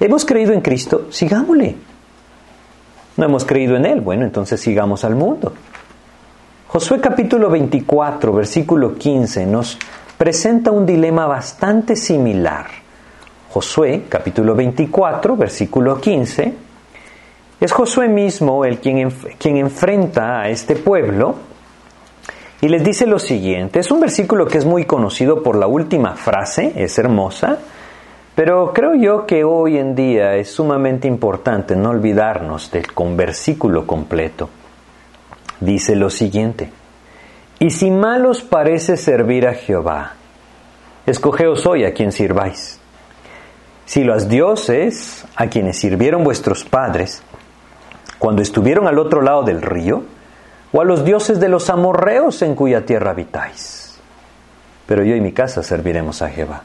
[0.00, 1.76] Hemos creído en Cristo, sigámosle.
[3.18, 5.52] No hemos creído en Él, bueno, entonces sigamos al mundo.
[6.68, 9.78] Josué capítulo 24, versículo 15 nos
[10.16, 12.64] presenta un dilema bastante similar.
[13.50, 16.54] Josué capítulo 24, versículo 15,
[17.60, 21.55] es Josué mismo el quien, quien enfrenta a este pueblo
[22.66, 23.78] y les dice lo siguiente.
[23.78, 27.58] Es un versículo que es muy conocido por la última frase, es hermosa,
[28.34, 34.50] pero creo yo que hoy en día es sumamente importante no olvidarnos del versículo completo.
[35.60, 36.72] Dice lo siguiente,
[37.60, 40.14] y si mal os parece servir a Jehová,
[41.06, 42.80] escogeos hoy a quien sirváis.
[43.84, 47.22] Si los dioses a quienes sirvieron vuestros padres,
[48.18, 50.15] cuando estuvieron al otro lado del río,
[50.72, 53.98] o a los dioses de los amorreos en cuya tierra habitáis.
[54.86, 56.62] Pero yo y mi casa serviremos a Jehová.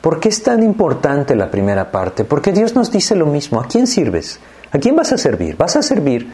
[0.00, 2.24] ¿Por qué es tan importante la primera parte?
[2.24, 3.60] Porque Dios nos dice lo mismo.
[3.60, 4.38] ¿A quién sirves?
[4.70, 5.56] ¿A quién vas a servir?
[5.56, 6.30] ¿Vas a servir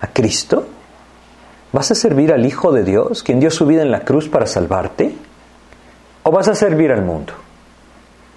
[0.00, 0.66] a Cristo?
[1.72, 4.46] ¿Vas a servir al Hijo de Dios, quien dio su vida en la cruz para
[4.46, 5.14] salvarte?
[6.24, 7.34] ¿O vas a servir al mundo?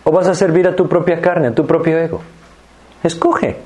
[0.04, 2.22] ¿O vas a servir a tu propia carne, a tu propio ego?
[3.04, 3.58] Escoge.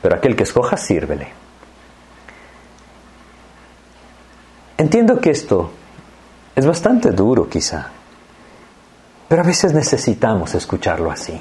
[0.00, 1.28] Pero aquel que escoja, sírvele.
[4.78, 5.70] Entiendo que esto
[6.54, 7.88] es bastante duro quizá,
[9.26, 11.38] pero a veces necesitamos escucharlo así.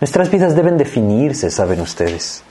[0.00, 2.42] Nuestras vidas deben definirse, saben ustedes.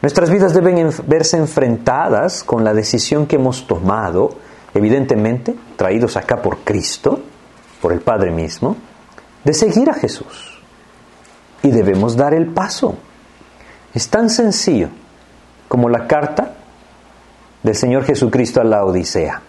[0.00, 4.30] Nuestras vidas deben verse enfrentadas con la decisión que hemos tomado,
[4.72, 7.20] evidentemente traídos acá por Cristo,
[7.82, 8.76] por el Padre mismo,
[9.44, 10.58] de seguir a Jesús.
[11.62, 12.94] Y debemos dar el paso.
[13.92, 14.88] Es tan sencillo
[15.68, 16.57] como la carta
[17.62, 19.42] del Señor Jesucristo a la Odisea.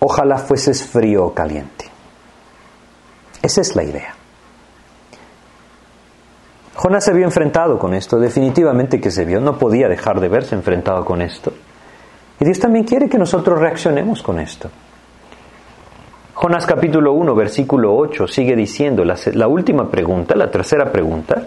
[0.00, 1.86] Ojalá fueses frío o caliente.
[3.42, 4.14] Esa es la idea.
[6.74, 10.54] Jonás se vio enfrentado con esto, definitivamente que se vio, no podía dejar de verse
[10.54, 11.52] enfrentado con esto.
[12.38, 14.68] Y Dios también quiere que nosotros reaccionemos con esto.
[16.34, 21.42] Jonás capítulo 1, versículo 8 sigue diciendo la, la última pregunta, la tercera pregunta.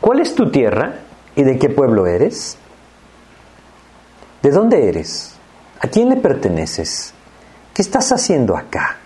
[0.00, 0.94] ¿Cuál es tu tierra
[1.36, 2.58] y de qué pueblo eres?
[4.42, 5.34] ¿De dónde eres?
[5.80, 7.12] ¿A quién le perteneces?
[7.74, 8.96] ¿Qué estás haciendo acá?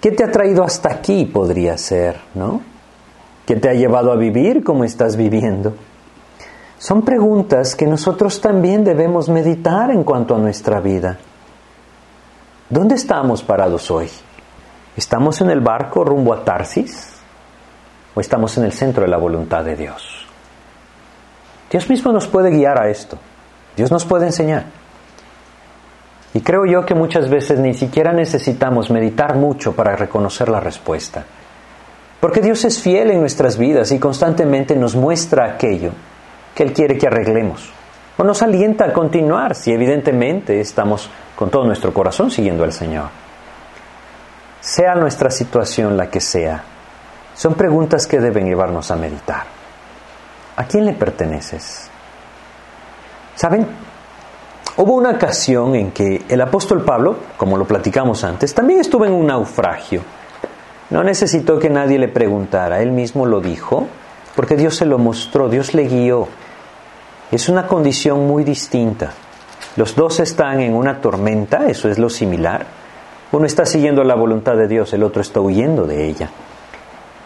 [0.00, 2.60] ¿Qué te ha traído hasta aquí podría ser, no?
[3.46, 5.74] ¿Qué te ha llevado a vivir como estás viviendo?
[6.78, 11.18] Son preguntas que nosotros también debemos meditar en cuanto a nuestra vida.
[12.68, 14.10] ¿Dónde estamos parados hoy?
[14.96, 17.12] ¿Estamos en el barco rumbo a Tarsis?
[18.14, 20.26] ¿O estamos en el centro de la voluntad de Dios?
[21.70, 23.18] Dios mismo nos puede guiar a esto.
[23.76, 24.64] Dios nos puede enseñar.
[26.34, 31.24] Y creo yo que muchas veces ni siquiera necesitamos meditar mucho para reconocer la respuesta.
[32.20, 35.92] Porque Dios es fiel en nuestras vidas y constantemente nos muestra aquello
[36.54, 37.70] que Él quiere que arreglemos.
[38.18, 43.08] O nos alienta a continuar si evidentemente estamos con todo nuestro corazón siguiendo al Señor.
[44.60, 46.62] Sea nuestra situación la que sea,
[47.34, 49.44] son preguntas que deben llevarnos a meditar.
[50.56, 51.90] ¿A quién le perteneces?
[53.36, 53.66] ¿Saben?
[54.78, 59.12] Hubo una ocasión en que el apóstol Pablo, como lo platicamos antes, también estuvo en
[59.12, 60.00] un naufragio.
[60.88, 63.86] No necesitó que nadie le preguntara, él mismo lo dijo,
[64.34, 66.28] porque Dios se lo mostró, Dios le guió.
[67.30, 69.12] Es una condición muy distinta.
[69.76, 72.64] Los dos están en una tormenta, eso es lo similar.
[73.32, 76.30] Uno está siguiendo la voluntad de Dios, el otro está huyendo de ella.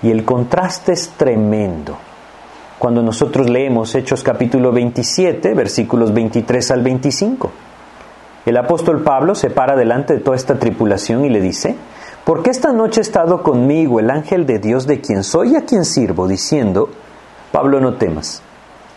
[0.03, 1.97] Y el contraste es tremendo
[2.81, 7.51] cuando nosotros leemos Hechos capítulo 27, versículos 23 al 25.
[8.47, 11.77] El apóstol Pablo se para delante de toda esta tripulación y le dice,
[12.25, 15.67] porque esta noche ha estado conmigo el ángel de Dios de quien soy y a
[15.67, 16.89] quien sirvo, diciendo,
[17.53, 18.41] Pablo, no temas,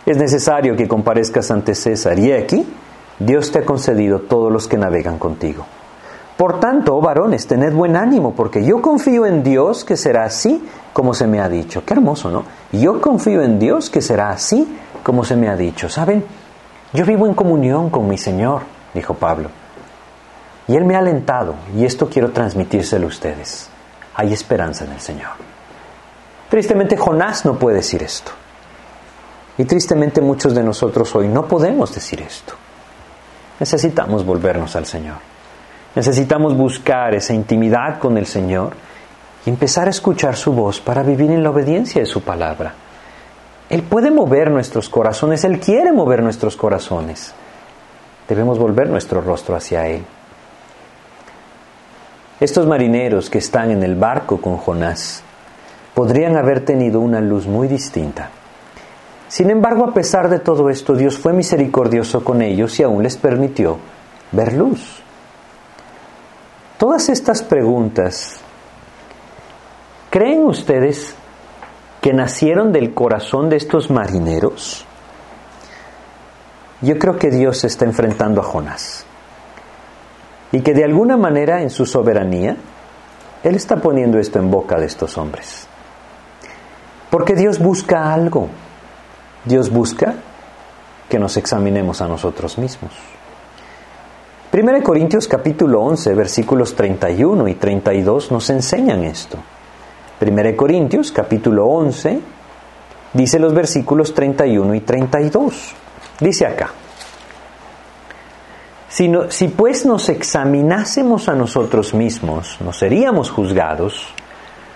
[0.06, 2.66] es necesario que comparezcas ante César, y aquí
[3.18, 5.66] Dios te ha concedido todos los que navegan contigo.
[6.38, 10.64] Por tanto, oh varones, tened buen ánimo, porque yo confío en Dios que será así
[10.94, 11.84] como se me ha dicho.
[11.84, 12.44] Qué hermoso, ¿no?
[12.72, 14.66] Yo confío en Dios que será así
[15.02, 15.90] como se me ha dicho.
[15.90, 16.24] ¿Saben?
[16.94, 18.62] Yo vivo en comunión con mi Señor.
[18.94, 19.50] dijo Pablo.
[20.68, 23.68] Y Él me ha alentado, y esto quiero transmitírselo a ustedes.
[24.14, 25.32] Hay esperanza en el Señor.
[26.48, 28.30] Tristemente Jonás no puede decir esto.
[29.58, 32.54] Y tristemente muchos de nosotros hoy no podemos decir esto.
[33.58, 35.16] Necesitamos volvernos al Señor.
[35.96, 38.74] Necesitamos buscar esa intimidad con el Señor
[39.46, 42.74] y empezar a escuchar su voz para vivir en la obediencia de su palabra.
[43.68, 47.34] Él puede mover nuestros corazones, Él quiere mover nuestros corazones.
[48.28, 50.04] Debemos volver nuestro rostro hacia Él.
[52.40, 55.22] Estos marineros que están en el barco con Jonás
[55.94, 58.30] podrían haber tenido una luz muy distinta.
[59.28, 63.16] Sin embargo, a pesar de todo esto, Dios fue misericordioso con ellos y aún les
[63.16, 63.78] permitió
[64.32, 65.02] ver luz.
[66.78, 68.40] Todas estas preguntas,
[70.14, 71.12] ¿creen ustedes
[72.00, 74.86] que nacieron del corazón de estos marineros?
[76.82, 79.04] Yo creo que Dios está enfrentando a Jonás
[80.52, 82.56] y que de alguna manera en su soberanía,
[83.42, 85.66] Él está poniendo esto en boca de estos hombres.
[87.10, 88.46] Porque Dios busca algo.
[89.44, 90.14] Dios busca
[91.08, 92.92] que nos examinemos a nosotros mismos.
[94.52, 99.38] 1 Corintios capítulo 11 versículos 31 y 32 nos enseñan esto.
[100.20, 102.20] 1 Corintios capítulo 11
[103.12, 105.74] dice los versículos 31 y 32.
[106.20, 106.70] Dice acá,
[108.88, 114.14] si, pues nos examinásemos a nosotros mismos, no seríamos juzgados,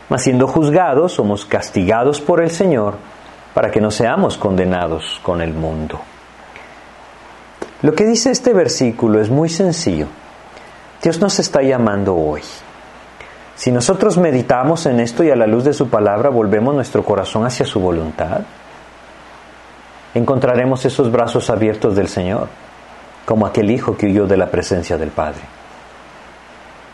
[0.08, 2.94] mas siendo juzgados somos castigados por el Señor
[3.54, 6.00] para que no seamos condenados con el mundo.
[7.82, 10.06] Lo que dice este versículo es muy sencillo.
[11.00, 12.42] Dios nos está llamando hoy.
[13.58, 17.44] Si nosotros meditamos en esto y a la luz de su palabra volvemos nuestro corazón
[17.44, 18.42] hacia su voluntad,
[20.14, 22.46] encontraremos esos brazos abiertos del Señor
[23.26, 25.40] como aquel hijo que huyó de la presencia del Padre.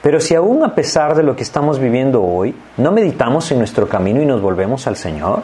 [0.00, 3.86] Pero si aún a pesar de lo que estamos viviendo hoy, no meditamos en nuestro
[3.86, 5.42] camino y nos volvemos al Señor,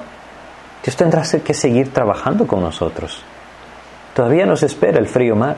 [0.83, 3.23] Dios tendrá que seguir trabajando con nosotros.
[4.15, 5.57] Todavía nos espera el frío mar,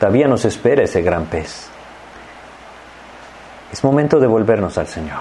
[0.00, 1.73] todavía nos espera ese gran pez.
[3.74, 5.18] Es momento de volvernos al Señor.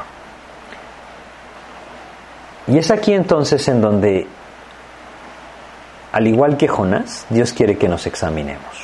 [2.68, 4.28] Y es aquí entonces en donde,
[6.12, 8.78] al igual que Jonás, Dios quiere que nos examinemos.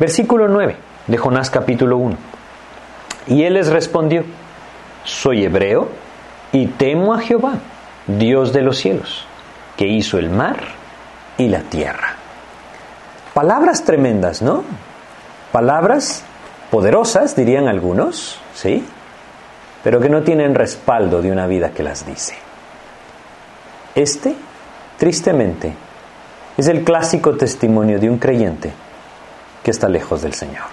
[0.00, 2.16] Versículo 9 de Jonás capítulo 1.
[3.28, 4.24] Y él les respondió,
[5.04, 5.88] soy hebreo
[6.50, 7.52] y temo a Jehová,
[8.08, 9.28] Dios de los cielos,
[9.76, 10.56] que hizo el mar
[11.38, 12.16] y la tierra.
[13.32, 14.64] Palabras tremendas, ¿no?
[15.52, 16.24] Palabras
[16.72, 18.82] poderosas, dirían algunos, ¿sí?
[19.84, 22.34] Pero que no tienen respaldo de una vida que las dice.
[23.94, 24.34] Este,
[24.96, 25.74] tristemente,
[26.56, 28.72] es el clásico testimonio de un creyente
[29.62, 30.64] que está lejos del Señor.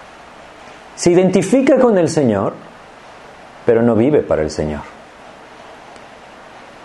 [0.95, 2.53] Se identifica con el Señor,
[3.65, 4.83] pero no vive para el Señor.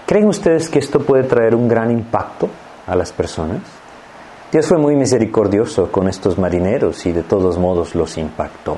[0.07, 2.49] ¿Creen ustedes que esto puede traer un gran impacto
[2.85, 3.61] a las personas?
[4.51, 8.77] Dios fue muy misericordioso con estos marineros y de todos modos los impactó.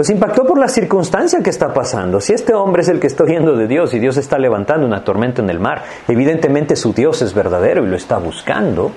[0.00, 2.22] Los impactó por la circunstancia que está pasando.
[2.22, 5.04] Si este hombre es el que está oyendo de Dios y Dios está levantando una
[5.04, 8.92] tormenta en el mar, evidentemente su Dios es verdadero y lo está buscando.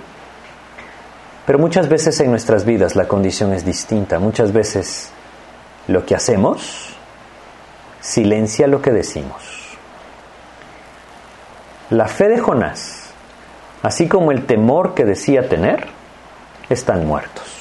[1.46, 4.18] Pero muchas veces en nuestras vidas la condición es distinta.
[4.18, 5.12] Muchas veces
[5.90, 6.96] lo que hacemos
[8.00, 9.44] silencia lo que decimos.
[11.90, 13.10] La fe de Jonás,
[13.82, 15.86] así como el temor que decía tener,
[16.70, 17.53] están muertos.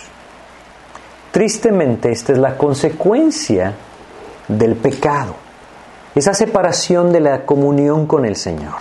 [1.32, 3.74] Tristemente esta es la consecuencia
[4.46, 5.34] del pecado,
[6.14, 8.76] esa separación de la comunión con el Señor.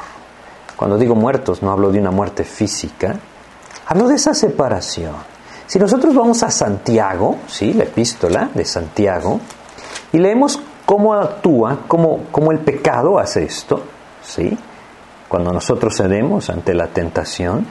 [0.75, 3.19] Cuando digo muertos no hablo de una muerte física,
[3.91, 5.15] Hablo de esa separación.
[5.67, 7.73] Si nosotros vamos a Santiago, ¿sí?
[7.73, 9.41] la epístola de Santiago,
[10.13, 13.83] y leemos cómo actúa, cómo, cómo el pecado hace esto,
[14.23, 14.57] ¿sí?
[15.27, 17.65] cuando nosotros cedemos ante la tentación,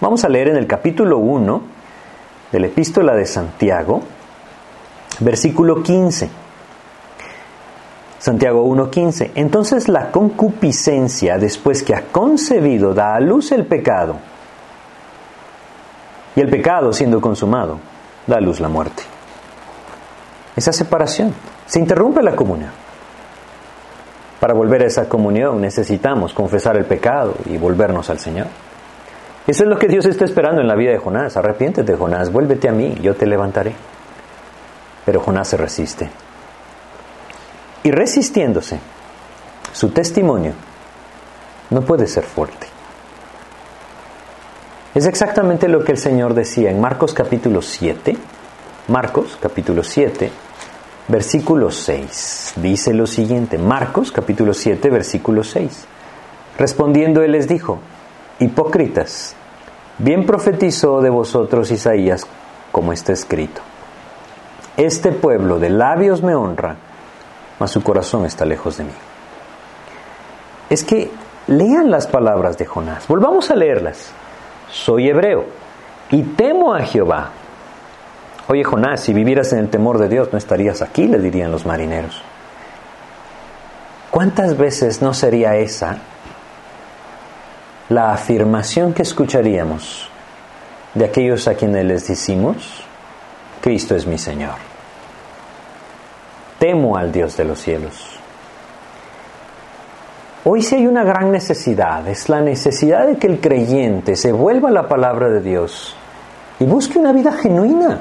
[0.00, 1.77] vamos a leer en el capítulo 1
[2.52, 4.02] de la epístola de Santiago,
[5.20, 6.30] versículo 15.
[8.18, 9.32] Santiago 1.15.
[9.34, 14.16] Entonces la concupiscencia, después que ha concebido, da a luz el pecado
[16.34, 17.78] y el pecado siendo consumado
[18.26, 19.02] da a luz la muerte.
[20.54, 21.34] Esa separación.
[21.66, 22.70] Se interrumpe la comunión.
[24.40, 28.46] Para volver a esa comunión necesitamos confesar el pecado y volvernos al Señor.
[29.48, 31.38] Eso es lo que Dios está esperando en la vida de Jonás.
[31.38, 33.72] Arrepiéntete, Jonás, vuélvete a mí, yo te levantaré.
[35.06, 36.10] Pero Jonás se resiste.
[37.82, 38.78] Y resistiéndose,
[39.72, 40.52] su testimonio
[41.70, 42.66] no puede ser fuerte.
[44.94, 48.18] Es exactamente lo que el Señor decía en Marcos capítulo 7,
[48.88, 50.30] Marcos capítulo 7,
[51.08, 52.52] versículo 6.
[52.56, 55.86] Dice lo siguiente, Marcos capítulo 7, versículo 6.
[56.58, 57.78] Respondiendo él les dijo,
[58.38, 59.34] hipócritas,
[59.98, 62.26] bien profetizó de vosotros Isaías
[62.72, 63.60] como está escrito.
[64.76, 66.76] Este pueblo de labios me honra,
[67.58, 68.92] mas su corazón está lejos de mí.
[70.70, 71.10] Es que
[71.46, 74.12] lean las palabras de Jonás, volvamos a leerlas.
[74.70, 75.46] Soy hebreo
[76.10, 77.30] y temo a Jehová
[78.50, 81.66] Oye Jonás, si vivieras en el temor de Dios no estarías aquí, le dirían los
[81.66, 82.22] marineros.
[84.10, 85.98] ¿Cuántas veces no sería esa
[87.88, 90.08] la afirmación que escucharíamos
[90.94, 92.84] de aquellos a quienes les decimos,
[93.60, 94.54] Cristo es mi Señor?
[96.58, 98.18] Temo al Dios de los cielos.
[100.44, 104.70] Hoy sí hay una gran necesidad, es la necesidad de que el creyente se vuelva
[104.70, 105.94] a la palabra de Dios
[106.58, 108.00] y busque una vida genuina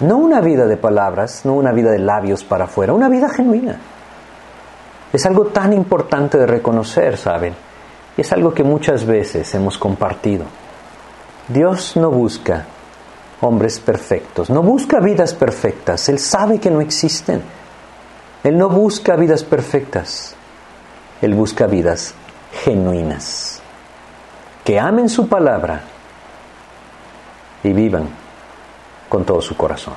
[0.00, 3.76] no una vida de palabras, no una vida de labios para afuera, una vida genuina.
[5.12, 7.54] Es algo tan importante de reconocer, ¿saben?
[8.16, 10.44] Y es algo que muchas veces hemos compartido.
[11.48, 12.66] Dios no busca
[13.40, 17.42] hombres perfectos, no busca vidas perfectas, Él sabe que no existen.
[18.42, 20.34] Él no busca vidas perfectas,
[21.20, 22.14] Él busca vidas
[22.64, 23.60] genuinas,
[24.64, 25.82] que amen su palabra
[27.62, 28.08] y vivan
[29.08, 29.94] con todo su corazón.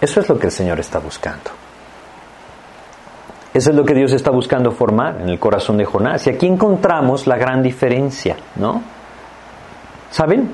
[0.00, 1.65] Eso es lo que el Señor está buscando.
[3.56, 6.26] Eso es lo que Dios está buscando formar en el corazón de Jonás.
[6.26, 8.82] Y aquí encontramos la gran diferencia, ¿no?
[10.10, 10.50] ¿Saben?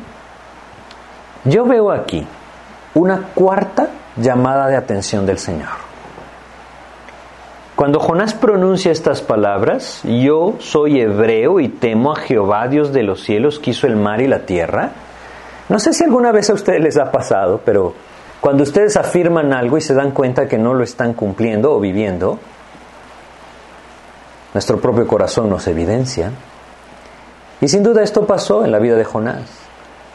[1.43, 2.25] Yo veo aquí
[2.95, 5.71] una cuarta llamada de atención del Señor.
[7.75, 13.21] Cuando Jonás pronuncia estas palabras, yo soy hebreo y temo a Jehová, Dios de los
[13.25, 14.91] cielos, que hizo el mar y la tierra,
[15.69, 17.95] no sé si alguna vez a ustedes les ha pasado, pero
[18.41, 22.39] cuando ustedes afirman algo y se dan cuenta que no lo están cumpliendo o viviendo,
[24.55, 26.31] nuestro propio corazón nos evidencia.
[27.61, 29.49] Y sin duda esto pasó en la vida de Jonás.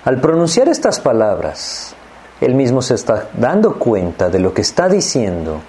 [0.06, 1.96] Al pronunciar estas palabras,
[2.40, 5.62] él mismo se está dando cuenta de lo que está diciendo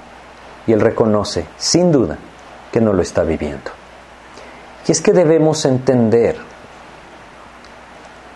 [0.67, 2.19] y él reconoce, sin duda,
[2.71, 3.71] que no lo está viviendo.
[4.87, 6.37] Y es que debemos entender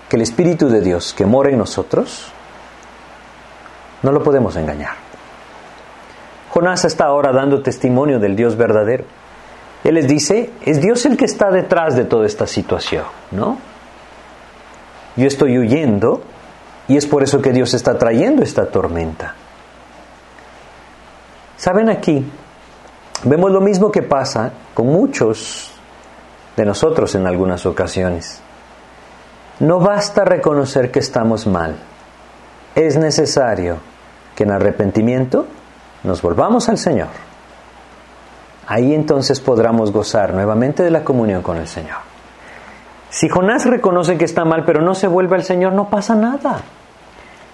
[0.08, 2.32] que el Espíritu de Dios que mora en nosotros,
[4.02, 4.96] no lo podemos engañar.
[6.50, 9.04] Jonás está ahora dando testimonio del Dios verdadero.
[9.84, 13.58] Él les dice, es Dios el que está detrás de toda esta situación, ¿no?
[15.16, 16.22] Yo estoy huyendo
[16.88, 19.34] y es por eso que Dios está trayendo esta tormenta.
[21.56, 22.24] ¿Saben aquí?
[23.24, 25.72] Vemos lo mismo que pasa con muchos
[26.56, 28.40] de nosotros en algunas ocasiones.
[29.60, 31.76] No basta reconocer que estamos mal.
[32.74, 33.76] Es necesario
[34.34, 35.46] que en arrepentimiento
[36.02, 37.08] nos volvamos al Señor.
[38.72, 41.98] Ahí entonces podremos gozar nuevamente de la comunión con el Señor.
[43.10, 46.62] Si Jonás reconoce que está mal pero no se vuelve al Señor, no pasa nada.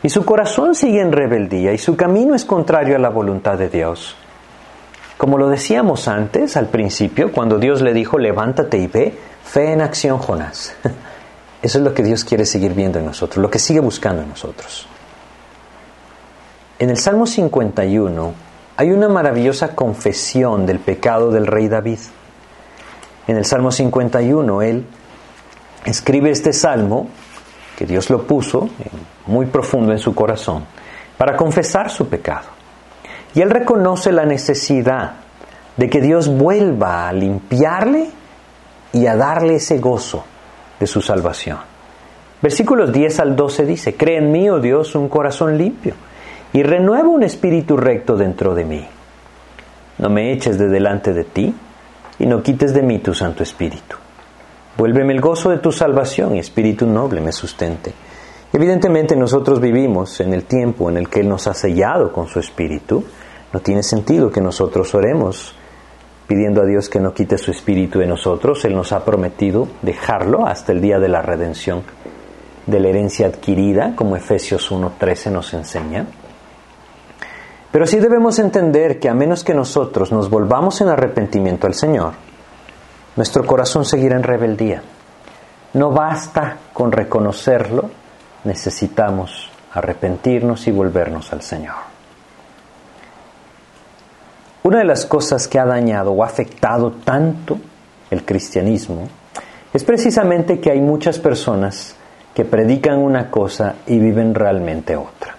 [0.00, 3.68] Y su corazón sigue en rebeldía y su camino es contrario a la voluntad de
[3.68, 4.14] Dios.
[5.16, 9.80] Como lo decíamos antes, al principio, cuando Dios le dijo, levántate y ve, fe en
[9.80, 10.76] acción, Jonás.
[11.62, 14.28] Eso es lo que Dios quiere seguir viendo en nosotros, lo que sigue buscando en
[14.28, 14.86] nosotros.
[16.78, 18.47] En el Salmo 51
[18.80, 21.98] hay una maravillosa confesión del pecado del rey David.
[23.26, 24.86] En el Salmo 51 él
[25.84, 27.08] escribe este salmo,
[27.76, 28.70] que Dios lo puso
[29.26, 30.64] muy profundo en su corazón,
[31.16, 32.46] para confesar su pecado.
[33.34, 35.14] Y él reconoce la necesidad
[35.76, 38.06] de que Dios vuelva a limpiarle
[38.92, 40.24] y a darle ese gozo
[40.78, 41.58] de su salvación.
[42.40, 45.94] Versículos 10 al 12 dice, Cree en mí, oh Dios, un corazón limpio,
[46.52, 48.86] y renueva un espíritu recto dentro de mí.
[49.98, 51.54] No me eches de delante de ti,
[52.18, 53.96] y no quites de mí tu Santo Espíritu.
[54.76, 57.92] Vuélveme el gozo de tu salvación, y espíritu noble me sustente.
[58.52, 62.38] Evidentemente nosotros vivimos en el tiempo en el que Él nos ha sellado con su
[62.38, 63.04] Espíritu.
[63.52, 65.54] No tiene sentido que nosotros oremos
[66.28, 68.64] pidiendo a Dios que no quite su espíritu de nosotros.
[68.66, 71.82] Él nos ha prometido dejarlo hasta el día de la redención
[72.66, 76.06] de la herencia adquirida, como Efesios 1.13 nos enseña.
[77.78, 82.14] Pero sí debemos entender que a menos que nosotros nos volvamos en arrepentimiento al Señor,
[83.14, 84.82] nuestro corazón seguirá en rebeldía.
[85.74, 87.88] No basta con reconocerlo,
[88.42, 91.76] necesitamos arrepentirnos y volvernos al Señor.
[94.64, 97.60] Una de las cosas que ha dañado o afectado tanto
[98.10, 99.06] el cristianismo
[99.72, 101.94] es precisamente que hay muchas personas
[102.34, 105.37] que predican una cosa y viven realmente otra.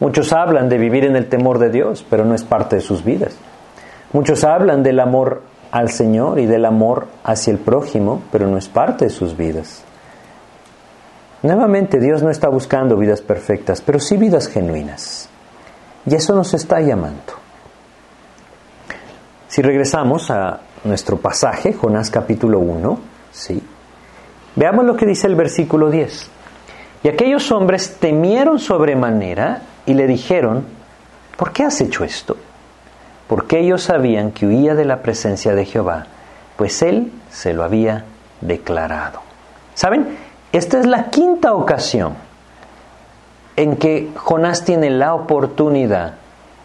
[0.00, 3.04] Muchos hablan de vivir en el temor de Dios, pero no es parte de sus
[3.04, 3.36] vidas.
[4.12, 8.68] Muchos hablan del amor al Señor y del amor hacia el prójimo, pero no es
[8.68, 9.82] parte de sus vidas.
[11.42, 15.28] Nuevamente, Dios no está buscando vidas perfectas, pero sí vidas genuinas.
[16.06, 17.34] Y eso nos está llamando.
[19.48, 22.98] Si regresamos a nuestro pasaje, Jonás capítulo 1,
[23.32, 23.62] ¿sí?
[24.56, 26.30] veamos lo que dice el versículo 10.
[27.04, 30.66] Y aquellos hombres temieron sobremanera y le dijeron,
[31.38, 32.36] ¿por qué has hecho esto?
[33.26, 36.04] Porque ellos sabían que huía de la presencia de Jehová,
[36.56, 38.04] pues él se lo había
[38.42, 39.20] declarado.
[39.74, 40.18] ¿Saben?
[40.52, 42.16] Esta es la quinta ocasión
[43.56, 46.16] en que Jonás tiene la oportunidad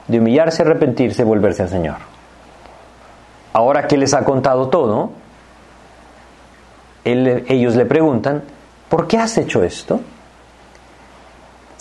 [0.10, 1.96] de humillarse, arrepentirse y volverse al Señor.
[3.54, 5.12] Ahora que les ha contado todo,
[7.06, 8.44] ellos le preguntan,
[8.90, 10.02] ¿por qué has hecho esto?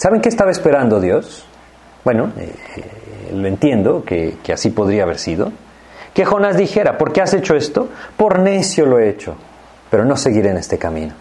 [0.02, 1.44] ¿Saben qué estaba esperando Dios?
[2.04, 5.52] Bueno, eh, eh, lo entiendo que, que así podría haber sido.
[6.12, 7.86] Que Jonás dijera, ¿por qué has hecho esto?
[8.16, 9.36] Por necio lo he hecho,
[9.92, 11.14] pero no seguiré en este camino.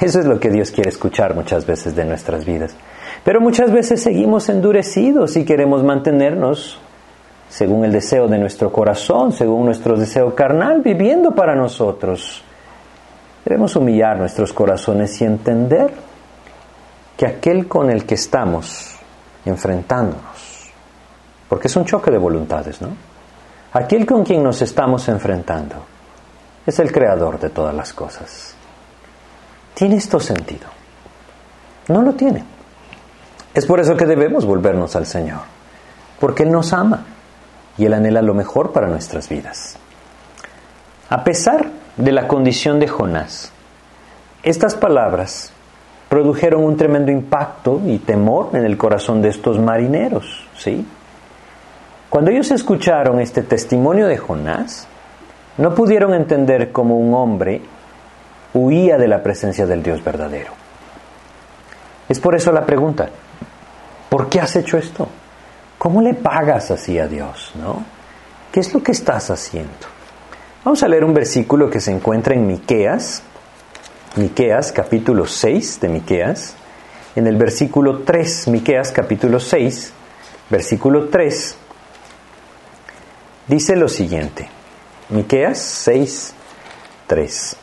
[0.00, 2.74] Eso es lo que Dios quiere escuchar muchas veces de nuestras vidas.
[3.22, 6.80] Pero muchas veces seguimos endurecidos y queremos mantenernos
[7.48, 12.42] según el deseo de nuestro corazón, según nuestro deseo carnal, viviendo para nosotros.
[13.44, 16.09] Debemos humillar nuestros corazones y entender
[17.20, 18.96] que aquel con el que estamos
[19.44, 20.70] enfrentándonos,
[21.50, 22.96] porque es un choque de voluntades, ¿no?
[23.74, 25.84] Aquel con quien nos estamos enfrentando
[26.66, 28.54] es el creador de todas las cosas.
[29.74, 30.66] ¿Tiene esto sentido?
[31.88, 32.42] No lo tiene.
[33.52, 35.40] Es por eso que debemos volvernos al Señor,
[36.20, 37.04] porque Él nos ama
[37.76, 39.76] y Él anhela lo mejor para nuestras vidas.
[41.10, 41.68] A pesar
[41.98, 43.52] de la condición de Jonás,
[44.42, 45.52] estas palabras
[46.10, 50.84] produjeron un tremendo impacto y temor en el corazón de estos marineros, ¿sí?
[52.08, 54.88] Cuando ellos escucharon este testimonio de Jonás,
[55.56, 57.62] no pudieron entender cómo un hombre
[58.54, 60.50] huía de la presencia del Dios verdadero.
[62.08, 63.08] Es por eso la pregunta,
[64.08, 65.06] ¿por qué has hecho esto?
[65.78, 67.52] ¿Cómo le pagas así a Dios?
[67.54, 67.84] ¿no?
[68.50, 69.70] ¿Qué es lo que estás haciendo?
[70.64, 73.22] Vamos a leer un versículo que se encuentra en Miqueas,
[74.16, 76.54] Miqueas capítulo 6 de Miqueas,
[77.14, 79.92] en el versículo 3, Miqueas capítulo 6,
[80.48, 81.56] versículo 3,
[83.46, 84.48] dice lo siguiente.
[85.10, 86.34] Miqueas 6,
[87.06, 87.56] 3.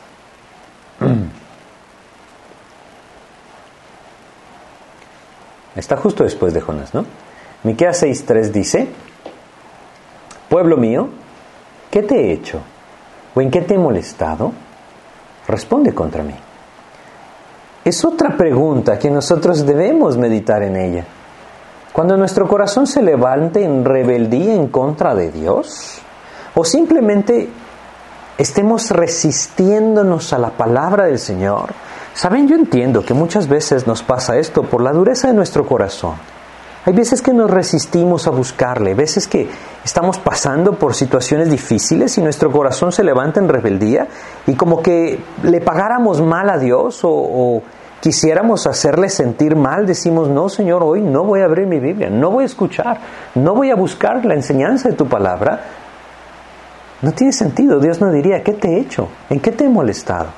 [5.76, 7.04] Está justo después de Jonás, ¿no?
[7.62, 8.88] Miqueas 6:3 dice:
[10.48, 11.08] Pueblo mío,
[11.90, 12.62] ¿qué te he hecho?
[13.34, 14.52] ¿O en qué te he molestado?
[15.48, 16.34] Responde contra mí.
[17.84, 21.04] Es otra pregunta que nosotros debemos meditar en ella.
[21.90, 26.00] Cuando nuestro corazón se levante en rebeldía en contra de Dios,
[26.54, 27.48] o simplemente
[28.36, 31.70] estemos resistiéndonos a la palabra del Señor,
[32.12, 36.16] saben, yo entiendo que muchas veces nos pasa esto por la dureza de nuestro corazón.
[36.88, 39.46] Hay veces que nos resistimos a buscarle, veces que
[39.84, 44.08] estamos pasando por situaciones difíciles y nuestro corazón se levanta en rebeldía
[44.46, 47.62] y como que le pagáramos mal a Dios o, o
[48.00, 52.30] quisiéramos hacerle sentir mal, decimos, no Señor, hoy no voy a abrir mi Biblia, no
[52.30, 52.98] voy a escuchar,
[53.34, 55.60] no voy a buscar la enseñanza de tu palabra.
[57.02, 59.08] No tiene sentido, Dios no diría, ¿qué te he hecho?
[59.28, 60.28] ¿En qué te he molestado?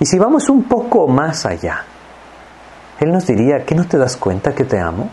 [0.00, 1.84] Y si vamos un poco más allá,
[3.00, 5.10] él nos diría, ¿qué no te das cuenta que te amo?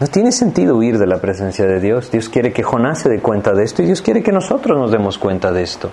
[0.00, 2.10] No tiene sentido huir de la presencia de Dios.
[2.10, 4.90] Dios quiere que Jonás se dé cuenta de esto y Dios quiere que nosotros nos
[4.90, 5.90] demos cuenta de esto.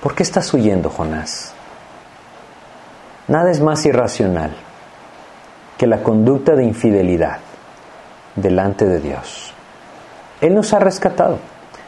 [0.00, 1.54] ¿Por qué estás huyendo, Jonás?
[3.26, 4.54] Nada es más irracional
[5.78, 7.38] que la conducta de infidelidad
[8.36, 9.52] delante de Dios.
[10.40, 11.38] Él nos ha rescatado.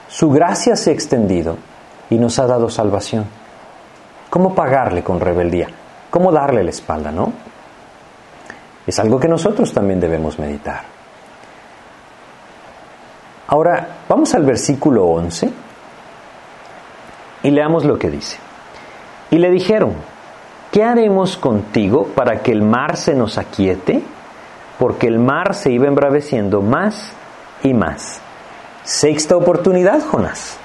[0.09, 1.59] Su gracia se ha extendido
[2.09, 3.27] y nos ha dado salvación.
[4.31, 5.69] ¿Cómo pagarle con rebeldía?
[6.11, 7.33] Cómo darle la espalda, ¿no?
[8.87, 10.83] Es algo que nosotros también debemos meditar.
[13.49, 15.51] Ahora, vamos al versículo 11
[17.43, 18.39] y leamos lo que dice.
[19.31, 19.95] Y le dijeron,
[20.73, 24.03] ¿qué haremos contigo para que el mar se nos aquiete?
[24.79, 27.13] Porque el mar se iba embraveciendo más
[27.63, 28.21] y más.
[28.85, 30.59] Sexta oportunidad, Jonás.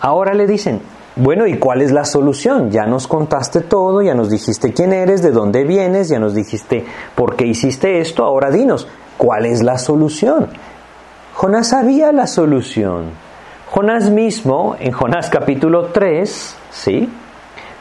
[0.00, 0.80] Ahora le dicen,
[1.18, 2.70] bueno, ¿y cuál es la solución?
[2.70, 6.84] Ya nos contaste todo, ya nos dijiste quién eres, de dónde vienes, ya nos dijiste
[7.14, 10.48] por qué hiciste esto, ahora dinos, ¿cuál es la solución?
[11.34, 13.06] Jonás sabía la solución.
[13.70, 17.08] Jonás mismo, en Jonás capítulo 3, ¿sí?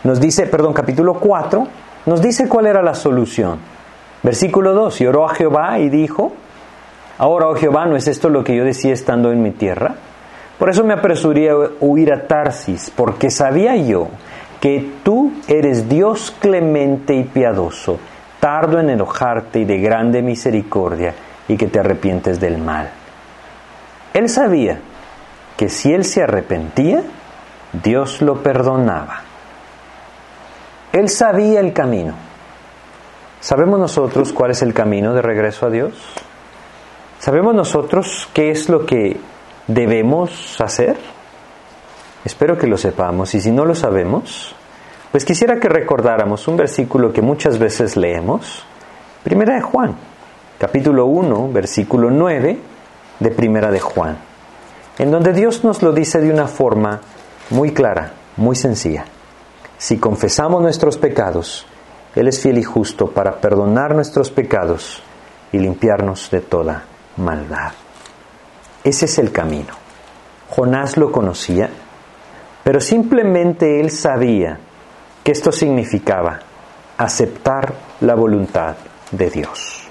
[0.03, 1.67] Nos dice, perdón, capítulo 4,
[2.07, 3.59] nos dice cuál era la solución.
[4.23, 6.33] Versículo 2, y oró a Jehová y dijo,
[7.17, 9.95] ahora, oh Jehová, ¿no es esto lo que yo decía estando en mi tierra?
[10.57, 14.09] Por eso me apresuré a huir a Tarsis, porque sabía yo
[14.59, 17.99] que tú eres Dios clemente y piadoso,
[18.39, 21.13] tardo en enojarte y de grande misericordia,
[21.47, 22.89] y que te arrepientes del mal.
[24.13, 24.79] Él sabía
[25.55, 27.03] que si él se arrepentía,
[27.71, 29.21] Dios lo perdonaba.
[30.91, 32.15] Él sabía el camino.
[33.39, 35.93] ¿Sabemos nosotros cuál es el camino de regreso a Dios?
[37.19, 39.17] ¿Sabemos nosotros qué es lo que
[39.67, 40.97] debemos hacer?
[42.25, 44.55] Espero que lo sepamos y si no lo sabemos,
[45.11, 48.63] pues quisiera que recordáramos un versículo que muchas veces leemos,
[49.23, 49.95] Primera de Juan,
[50.57, 52.59] capítulo 1, versículo 9
[53.19, 54.17] de Primera de Juan,
[54.97, 57.01] en donde Dios nos lo dice de una forma
[57.49, 59.05] muy clara, muy sencilla.
[59.77, 61.65] Si confesamos nuestros pecados,
[62.15, 65.01] Él es fiel y justo para perdonar nuestros pecados
[65.51, 66.83] y limpiarnos de toda
[67.17, 67.71] maldad.
[68.83, 69.73] Ese es el camino.
[70.49, 71.69] Jonás lo conocía,
[72.63, 74.59] pero simplemente él sabía
[75.23, 76.39] que esto significaba
[76.97, 78.75] aceptar la voluntad
[79.11, 79.83] de Dios.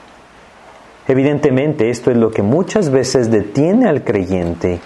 [1.09, 4.81] Evidentemente esto es lo que muchas veces detiene al creyente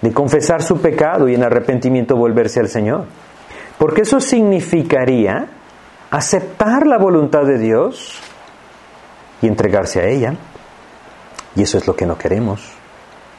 [0.00, 3.04] de confesar su pecado y en arrepentimiento volverse al Señor.
[3.76, 5.48] Porque eso significaría
[6.10, 8.18] aceptar la voluntad de Dios
[9.42, 10.34] y entregarse a ella.
[11.54, 12.77] Y eso es lo que no queremos.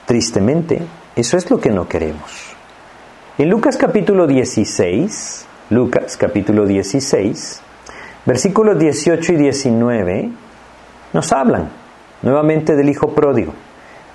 [0.09, 0.81] Tristemente,
[1.15, 2.55] eso es lo que no queremos.
[3.37, 7.61] En Lucas capítulo 16, Lucas capítulo 16,
[8.25, 10.31] versículos 18 y 19,
[11.13, 11.69] nos hablan
[12.23, 13.53] nuevamente del Hijo Pródigo.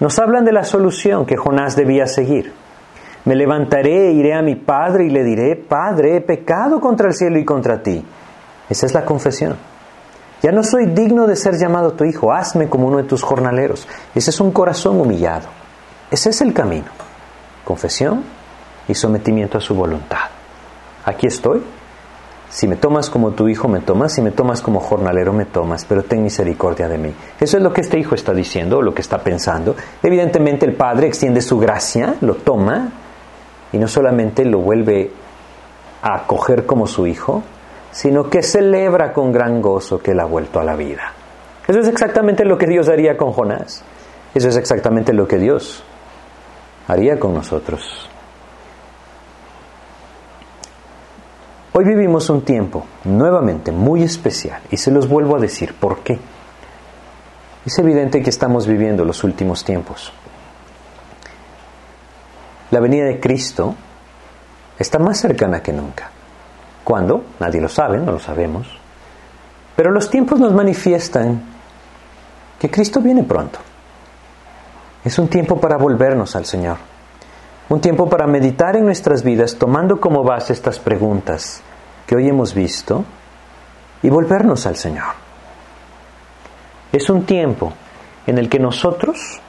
[0.00, 2.52] Nos hablan de la solución que Jonás debía seguir.
[3.24, 7.14] Me levantaré e iré a mi padre y le diré, Padre, he pecado contra el
[7.14, 8.04] cielo y contra ti.
[8.68, 9.54] Esa es la confesión.
[10.42, 13.86] Ya no soy digno de ser llamado tu hijo, hazme como uno de tus jornaleros.
[14.12, 15.62] Ese es un corazón humillado.
[16.10, 16.86] Ese es el camino.
[17.64, 18.22] Confesión
[18.88, 20.28] y sometimiento a su voluntad.
[21.04, 21.62] Aquí estoy.
[22.50, 24.12] Si me tomas como tu hijo, me tomas.
[24.12, 25.84] Si me tomas como jornalero, me tomas.
[25.84, 27.12] Pero ten misericordia de mí.
[27.40, 29.74] Eso es lo que este hijo está diciendo, lo que está pensando.
[30.02, 32.90] Evidentemente el padre extiende su gracia, lo toma
[33.72, 35.10] y no solamente lo vuelve
[36.00, 37.42] a acoger como su hijo,
[37.90, 41.12] sino que celebra con gran gozo que él ha vuelto a la vida.
[41.66, 43.82] Eso es exactamente lo que Dios haría con Jonás.
[44.34, 45.82] Eso es exactamente lo que Dios
[46.86, 48.08] haría con nosotros.
[51.72, 56.18] Hoy vivimos un tiempo nuevamente muy especial y se los vuelvo a decir por qué.
[57.66, 60.12] Es evidente que estamos viviendo los últimos tiempos.
[62.70, 63.74] La venida de Cristo
[64.78, 66.10] está más cercana que nunca.
[66.84, 67.24] ¿Cuándo?
[67.40, 68.68] Nadie lo sabe, no lo sabemos.
[69.74, 71.42] Pero los tiempos nos manifiestan
[72.58, 73.58] que Cristo viene pronto.
[75.04, 76.78] Es un tiempo para volvernos al Señor.
[77.68, 81.62] Un tiempo para meditar en nuestras vidas tomando como base estas preguntas
[82.06, 83.04] que hoy hemos visto
[84.02, 85.12] y volvernos al Señor.
[86.90, 87.72] Es un tiempo
[88.26, 89.40] en el que nosotros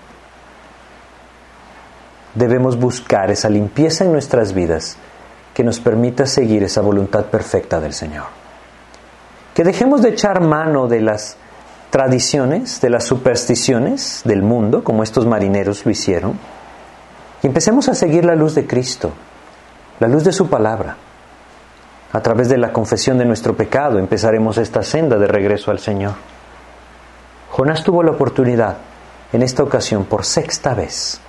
[2.33, 4.97] debemos buscar esa limpieza en nuestras vidas
[5.53, 8.25] que nos permita seguir esa voluntad perfecta del Señor.
[9.53, 11.37] Que dejemos de echar mano de las
[11.95, 16.37] tradiciones, de las supersticiones del mundo, como estos marineros lo hicieron,
[17.41, 19.13] y empecemos a seguir la luz de Cristo,
[20.01, 20.97] la luz de su palabra.
[22.11, 26.15] A través de la confesión de nuestro pecado empezaremos esta senda de regreso al Señor.
[27.51, 28.75] Jonás tuvo la oportunidad
[29.31, 31.21] en esta ocasión por sexta vez.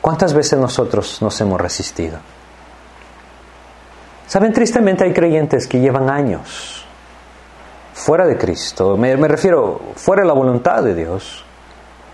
[0.00, 2.16] ¿Cuántas veces nosotros nos hemos resistido?
[4.26, 6.83] Saben, tristemente hay creyentes que llevan años
[7.94, 11.44] fuera de Cristo, me, refiero fuera de la voluntad de Dios,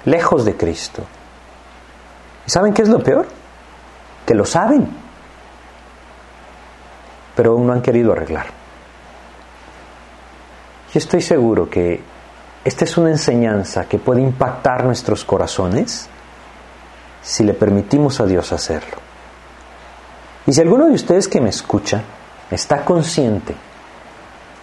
[0.05, 1.03] lejos de Cristo.
[2.47, 3.27] ¿Y saben qué es lo peor?
[4.27, 4.89] Que lo saben,
[7.35, 8.47] pero aún no han querido arreglar.
[10.93, 12.03] Yo estoy seguro que
[12.63, 16.09] esta es una enseñanza que puede impactar nuestros corazones
[17.23, 18.99] si le permitimos a Dios hacerlo.
[20.47, 22.03] Y si alguno de ustedes que me escucha
[22.51, 23.55] está consciente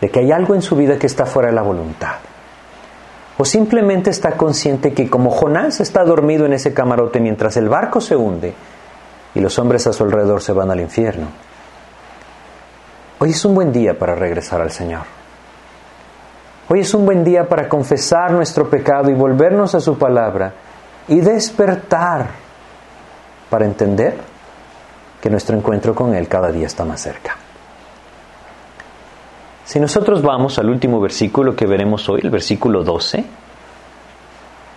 [0.02, 2.16] de que hay algo en su vida que está fuera de la voluntad,
[3.38, 8.02] o simplemente está consciente que como Jonás está dormido en ese camarote mientras el barco
[8.02, 8.54] se hunde
[9.36, 11.28] y los hombres a su alrededor se van al infierno.
[13.20, 15.04] Hoy es un buen día para regresar al Señor.
[16.70, 20.54] Hoy es un buen día para confesar nuestro pecado y volvernos a su palabra
[21.08, 22.28] y despertar
[23.50, 24.16] para entender
[25.22, 27.47] que nuestro encuentro con Él cada día está más cerca.
[29.68, 33.26] Si nosotros vamos al último versículo que veremos hoy, el versículo 12,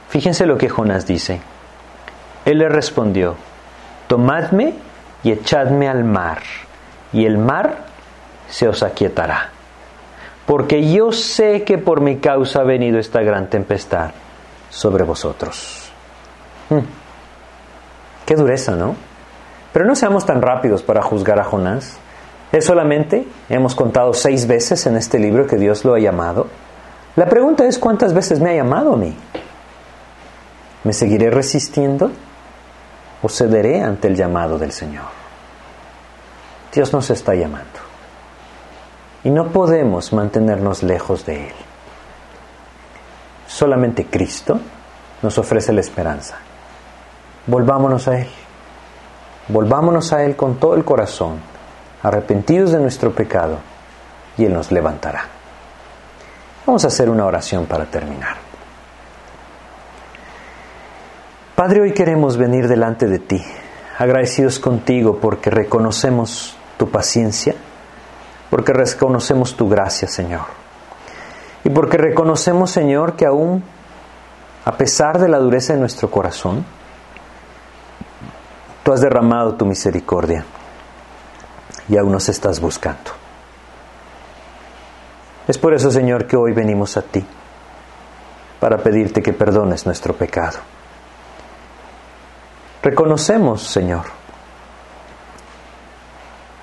[0.08, 1.40] fíjense lo que Jonás dice.
[2.44, 3.36] Él le respondió,
[4.08, 4.74] tomadme
[5.22, 6.40] y echadme al mar,
[7.12, 7.84] y el mar
[8.48, 9.50] se os aquietará.
[10.44, 14.10] Porque yo sé que por mi causa ha venido esta gran tempestad
[14.70, 15.88] sobre vosotros.
[16.68, 16.80] Hmm.
[18.26, 18.96] Qué dureza, ¿no?
[19.72, 21.96] Pero no seamos tan rápidos para juzgar a Jonás.
[22.52, 26.48] Es solamente, hemos contado seis veces en este libro que Dios lo ha llamado.
[27.14, 29.14] La pregunta es cuántas veces me ha llamado a mí.
[30.82, 32.10] ¿Me seguiré resistiendo
[33.22, 35.04] o cederé ante el llamado del Señor?
[36.72, 37.78] Dios nos está llamando.
[39.22, 41.54] Y no podemos mantenernos lejos de Él.
[43.46, 44.58] Solamente Cristo
[45.22, 46.38] nos ofrece la esperanza.
[47.46, 48.28] Volvámonos a Él.
[49.48, 51.50] Volvámonos a Él con todo el corazón
[52.02, 53.58] arrepentidos de nuestro pecado,
[54.36, 55.24] y Él nos levantará.
[56.66, 58.36] Vamos a hacer una oración para terminar.
[61.54, 63.42] Padre, hoy queremos venir delante de ti,
[63.98, 67.54] agradecidos contigo porque reconocemos tu paciencia,
[68.48, 70.46] porque reconocemos tu gracia, Señor.
[71.62, 73.62] Y porque reconocemos, Señor, que aún,
[74.64, 76.64] a pesar de la dureza de nuestro corazón,
[78.82, 80.46] tú has derramado tu misericordia
[81.90, 83.10] y aún nos estás buscando.
[85.48, 87.26] Es por eso, Señor, que hoy venimos a ti,
[88.60, 90.58] para pedirte que perdones nuestro pecado.
[92.80, 94.04] Reconocemos, Señor,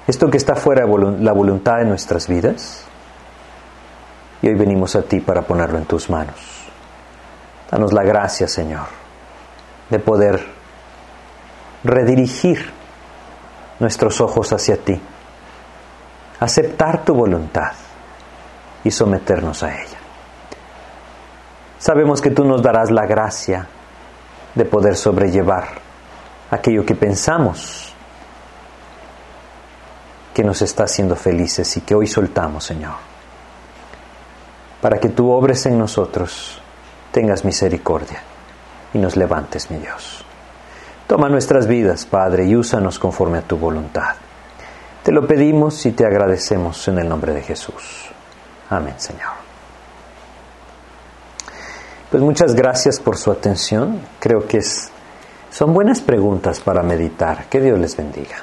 [0.07, 2.85] esto que está fuera de la voluntad de nuestras vidas,
[4.41, 6.39] y hoy venimos a ti para ponerlo en tus manos.
[7.69, 8.85] Danos la gracia, Señor,
[9.89, 10.47] de poder
[11.83, 12.71] redirigir
[13.79, 15.01] nuestros ojos hacia ti
[16.39, 17.71] aceptar tu voluntad
[18.83, 19.97] y someternos a ella.
[21.79, 23.67] Sabemos que tú nos darás la gracia
[24.55, 25.67] de poder sobrellevar
[26.49, 27.93] aquello que pensamos
[30.33, 32.95] que nos está haciendo felices y que hoy soltamos, Señor,
[34.81, 36.61] para que tú obres en nosotros,
[37.11, 38.21] tengas misericordia
[38.93, 40.23] y nos levantes, mi Dios.
[41.07, 44.15] Toma nuestras vidas, Padre, y úsanos conforme a tu voluntad.
[45.07, 48.09] Te lo pedimos y te agradecemos en el nombre de Jesús.
[48.69, 49.31] Amén, Señor.
[52.11, 54.01] Pues muchas gracias por su atención.
[54.19, 54.91] Creo que es,
[55.49, 57.45] son buenas preguntas para meditar.
[57.45, 58.35] Que Dios les bendiga.